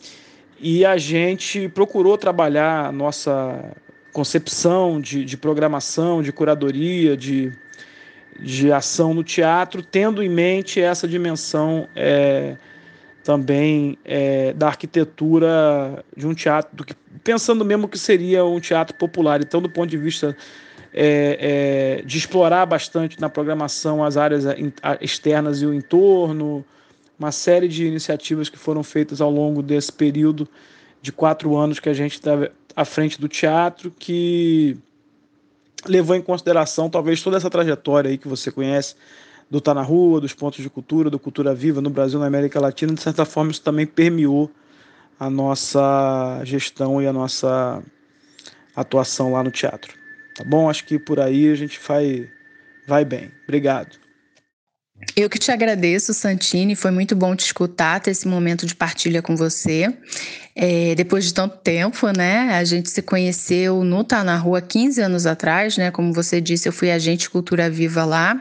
E 0.62 0.85
a 0.85 0.96
gente 0.96 1.68
procurou 1.68 2.16
trabalhar 2.16 2.87
a 2.87 2.92
nossa 2.92 3.75
concepção 4.12 5.01
de, 5.01 5.25
de 5.25 5.37
programação, 5.37 6.22
de 6.22 6.31
curadoria, 6.31 7.16
de, 7.16 7.53
de 8.38 8.70
ação 8.70 9.12
no 9.12 9.25
teatro, 9.25 9.83
tendo 9.83 10.22
em 10.22 10.29
mente 10.29 10.81
essa 10.81 11.09
dimensão 11.09 11.88
é, 11.96 12.57
também 13.25 13.98
é, 14.05 14.53
da 14.53 14.68
arquitetura 14.68 16.05
de 16.16 16.29
um 16.29 16.35
teatro, 16.35 16.77
do 16.77 16.85
que, 16.85 16.94
pensando 17.25 17.64
mesmo 17.64 17.88
que 17.88 17.98
seria 17.98 18.44
um 18.44 18.61
teatro 18.61 18.94
popular. 18.94 19.40
Então, 19.42 19.61
do 19.61 19.68
ponto 19.68 19.90
de 19.90 19.98
vista 19.98 20.37
é, 20.94 21.98
é 21.98 22.03
de 22.07 22.18
explorar 22.18 22.66
bastante 22.66 23.20
na 23.20 23.29
programação 23.29 24.05
as 24.05 24.16
áreas 24.16 24.44
externas 25.01 25.61
e 25.61 25.66
o 25.66 25.75
entorno, 25.75 26.64
uma 27.23 27.31
série 27.31 27.69
de 27.69 27.87
iniciativas 27.87 28.49
que 28.49 28.59
foram 28.59 28.83
feitas 28.83 29.21
ao 29.21 29.31
longo 29.31 29.63
desse 29.63 29.93
período 29.93 30.49
de 31.01 31.13
quatro 31.13 31.57
anos 31.57 31.79
que 31.79 31.89
a 31.89 31.95
gente 31.95 32.15
está 32.15 32.51
à 32.75 32.85
frente 32.85 33.21
do 33.21 33.29
teatro, 33.29 33.93
que 33.97 34.77
levou 35.87 36.17
em 36.17 36.23
consideração 36.23 36.91
talvez 36.91 37.23
toda 37.23 37.37
essa 37.37 37.49
trajetória 37.49 38.11
aí 38.11 38.19
que 38.19 38.27
você 38.27 38.51
conhece 38.51 38.97
do 39.49 39.61
Tá 39.61 39.73
na 39.73 39.83
Rua, 39.83 40.21
dos 40.21 40.33
pontos 40.33 40.63
de 40.63 40.69
cultura, 40.69 41.11
do 41.11 41.19
Cultura 41.19 41.55
Viva 41.55 41.81
no 41.81 41.91
Brasil, 41.91 42.19
na 42.19 42.27
América 42.27 42.59
Latina, 42.59 42.93
de 42.93 43.03
certa 43.03 43.25
forma 43.25 43.53
isso 43.53 43.63
também 43.63 43.87
permeou 43.87 44.51
a 45.21 45.31
nossa 45.31 46.41
gestão 46.45 47.01
e 47.01 47.07
a 47.07 47.13
nossa 47.13 47.83
atuação 48.75 49.33
lá 49.33 49.45
no 49.45 49.51
teatro. 49.51 49.95
Tá 50.35 50.43
bom? 50.45 50.69
Acho 50.69 50.85
que 50.85 50.99
por 50.99 51.21
aí 51.21 51.53
a 51.53 51.55
gente 51.55 51.79
vai, 51.87 52.29
vai 52.89 53.05
bem. 53.05 53.31
Obrigado. 53.45 54.02
Eu 55.17 55.29
que 55.29 55.38
te 55.38 55.51
agradeço, 55.51 56.15
Santini. 56.15 56.75
Foi 56.75 56.91
muito 56.91 57.15
bom 57.15 57.35
te 57.37 57.45
escutar, 57.45 58.01
ter 58.01 58.12
esse 58.12 58.27
momento 58.27 58.67
de 58.67 58.75
partilha 58.75 59.21
com 59.21 59.37
você. 59.37 59.93
É, 60.55 60.95
depois 60.95 61.25
de 61.25 61.33
tanto 61.33 61.57
tempo, 61.59 62.07
né? 62.15 62.51
A 62.51 62.65
gente 62.65 62.91
se 62.91 63.01
conheceu 63.01 63.83
no 63.85 64.05
Tá 64.05 64.23
na 64.23 64.37
Rua 64.37 64.61
15 64.61 65.01
anos 65.01 65.25
atrás, 65.25 65.79
né? 65.79 65.91
Como 65.91 66.12
você 66.12 66.43
disse, 66.43 66.69
eu 66.69 66.73
fui 66.73 66.91
agente 66.91 67.31
Cultura 67.31 67.71
Viva 67.71 68.05
lá. 68.05 68.38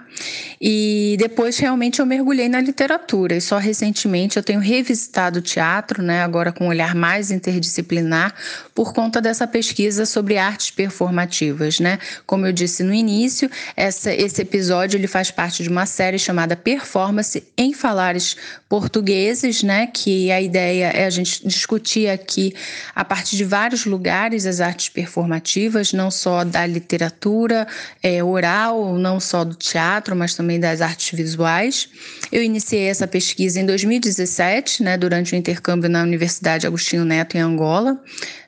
E 0.59 1.15
depois 1.17 1.57
realmente 1.57 1.99
eu 2.01 2.05
mergulhei 2.05 2.49
na 2.49 2.59
literatura. 2.59 3.37
E 3.37 3.41
só 3.41 3.57
recentemente 3.57 4.35
eu 4.35 4.43
tenho 4.43 4.59
revisitado 4.59 5.39
o 5.39 5.41
teatro, 5.41 6.03
né? 6.03 6.21
Agora 6.21 6.51
com 6.51 6.65
um 6.65 6.67
olhar 6.67 6.93
mais 6.93 7.31
interdisciplinar, 7.31 8.33
por 8.75 8.93
conta 8.93 9.21
dessa 9.21 9.47
pesquisa 9.47 10.05
sobre 10.05 10.37
artes 10.37 10.69
performativas, 10.69 11.79
né? 11.79 11.97
Como 12.25 12.45
eu 12.45 12.51
disse 12.51 12.83
no 12.83 12.93
início, 12.93 13.49
essa, 13.75 14.13
esse 14.13 14.41
episódio 14.41 14.97
ele 14.97 15.07
faz 15.07 15.31
parte 15.31 15.63
de 15.63 15.69
uma 15.69 15.85
série 15.85 16.19
chamada 16.19 16.57
Performance 16.57 17.41
em 17.57 17.73
Falares 17.73 18.35
Portugueses, 18.67 19.63
né? 19.63 19.87
Que 19.87 20.29
a 20.29 20.41
ideia 20.41 20.87
é 20.87 21.05
a 21.05 21.09
gente 21.09 21.47
discutir 21.47 22.00
discutir 22.01 22.09
aqui, 22.09 22.53
a 22.95 23.03
partir 23.03 23.35
de 23.35 23.43
vários 23.43 23.85
lugares, 23.85 24.45
as 24.45 24.59
artes 24.59 24.89
performativas, 24.89 25.93
não 25.93 26.09
só 26.09 26.43
da 26.43 26.65
literatura 26.65 27.67
é, 28.01 28.23
oral, 28.23 28.97
não 28.97 29.19
só 29.19 29.43
do 29.43 29.55
teatro, 29.55 30.15
mas 30.15 30.35
também 30.35 30.59
das 30.59 30.81
artes 30.81 31.17
visuais. 31.17 31.89
Eu 32.31 32.43
iniciei 32.43 32.87
essa 32.87 33.07
pesquisa 33.07 33.59
em 33.59 33.65
2017, 33.65 34.83
né, 34.83 34.97
durante 34.97 35.33
o 35.33 35.35
intercâmbio 35.35 35.89
na 35.89 36.01
Universidade 36.03 36.65
Agostinho 36.65 37.05
Neto, 37.05 37.37
em 37.37 37.41
Angola 37.41 37.99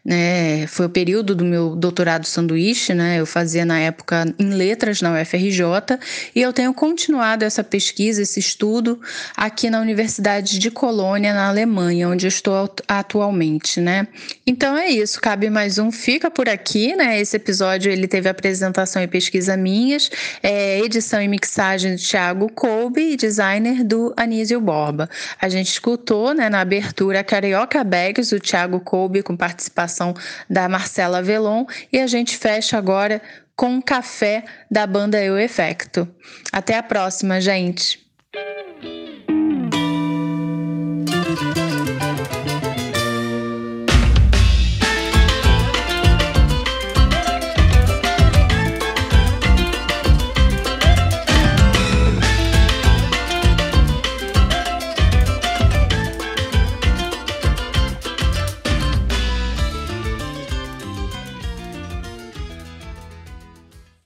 né? 0.03 0.67
Foi 0.67 0.87
o 0.87 0.89
período 0.89 1.33
do 1.33 1.45
meu 1.45 1.75
doutorado 1.75 2.25
sanduíche, 2.27 2.93
né? 2.93 3.19
Eu 3.19 3.25
fazia 3.25 3.63
na 3.63 3.79
época 3.79 4.25
em 4.37 4.49
letras 4.49 5.01
na 5.01 5.13
UFRJ 5.13 5.63
e 6.35 6.41
eu 6.41 6.51
tenho 6.51 6.73
continuado 6.73 7.45
essa 7.45 7.63
pesquisa, 7.63 8.21
esse 8.21 8.39
estudo 8.39 8.99
aqui 9.35 9.69
na 9.69 9.79
Universidade 9.79 10.59
de 10.59 10.69
Colônia, 10.69 11.33
na 11.33 11.47
Alemanha, 11.47 12.09
onde 12.09 12.25
eu 12.25 12.29
estou 12.29 12.69
atualmente, 12.87 13.42
né? 13.79 14.07
Então 14.45 14.77
é 14.77 14.89
isso, 14.89 15.19
cabe 15.21 15.49
mais 15.49 15.77
um, 15.77 15.91
fica 15.91 16.29
por 16.29 16.47
aqui, 16.47 16.95
né? 16.95 17.19
Esse 17.19 17.35
episódio 17.35 17.91
ele 17.91 18.07
teve 18.07 18.29
apresentação 18.29 19.01
e 19.01 19.07
pesquisa 19.07 19.57
minhas, 19.57 20.09
é, 20.41 20.79
edição 20.79 21.21
e 21.21 21.27
mixagem 21.27 21.95
do 21.95 22.01
Thiago 22.01 22.51
Kolbe 22.51 23.01
e 23.01 23.15
designer 23.15 23.83
do 23.83 24.13
Anísio 24.15 24.59
Borba. 24.61 25.09
A 25.41 25.49
gente 25.49 25.71
escutou, 25.71 26.33
né, 26.33 26.49
na 26.49 26.61
abertura 26.61 27.23
Carioca 27.23 27.83
Bags, 27.83 28.31
o 28.31 28.39
Thiago 28.39 28.79
Kolbe 28.79 29.23
com 29.23 29.35
participação 29.35 30.13
da 30.49 30.69
Marcela 30.69 31.21
Velon 31.21 31.65
e 31.91 31.99
a 31.99 32.07
gente 32.07 32.37
fecha 32.37 32.77
agora 32.77 33.21
com 33.55 33.81
Café 33.81 34.43
da 34.69 34.85
banda 34.87 35.21
Eu 35.23 35.37
Efecto. 35.37 36.07
Até 36.51 36.77
a 36.77 36.83
próxima, 36.83 37.39
gente! 37.39 38.02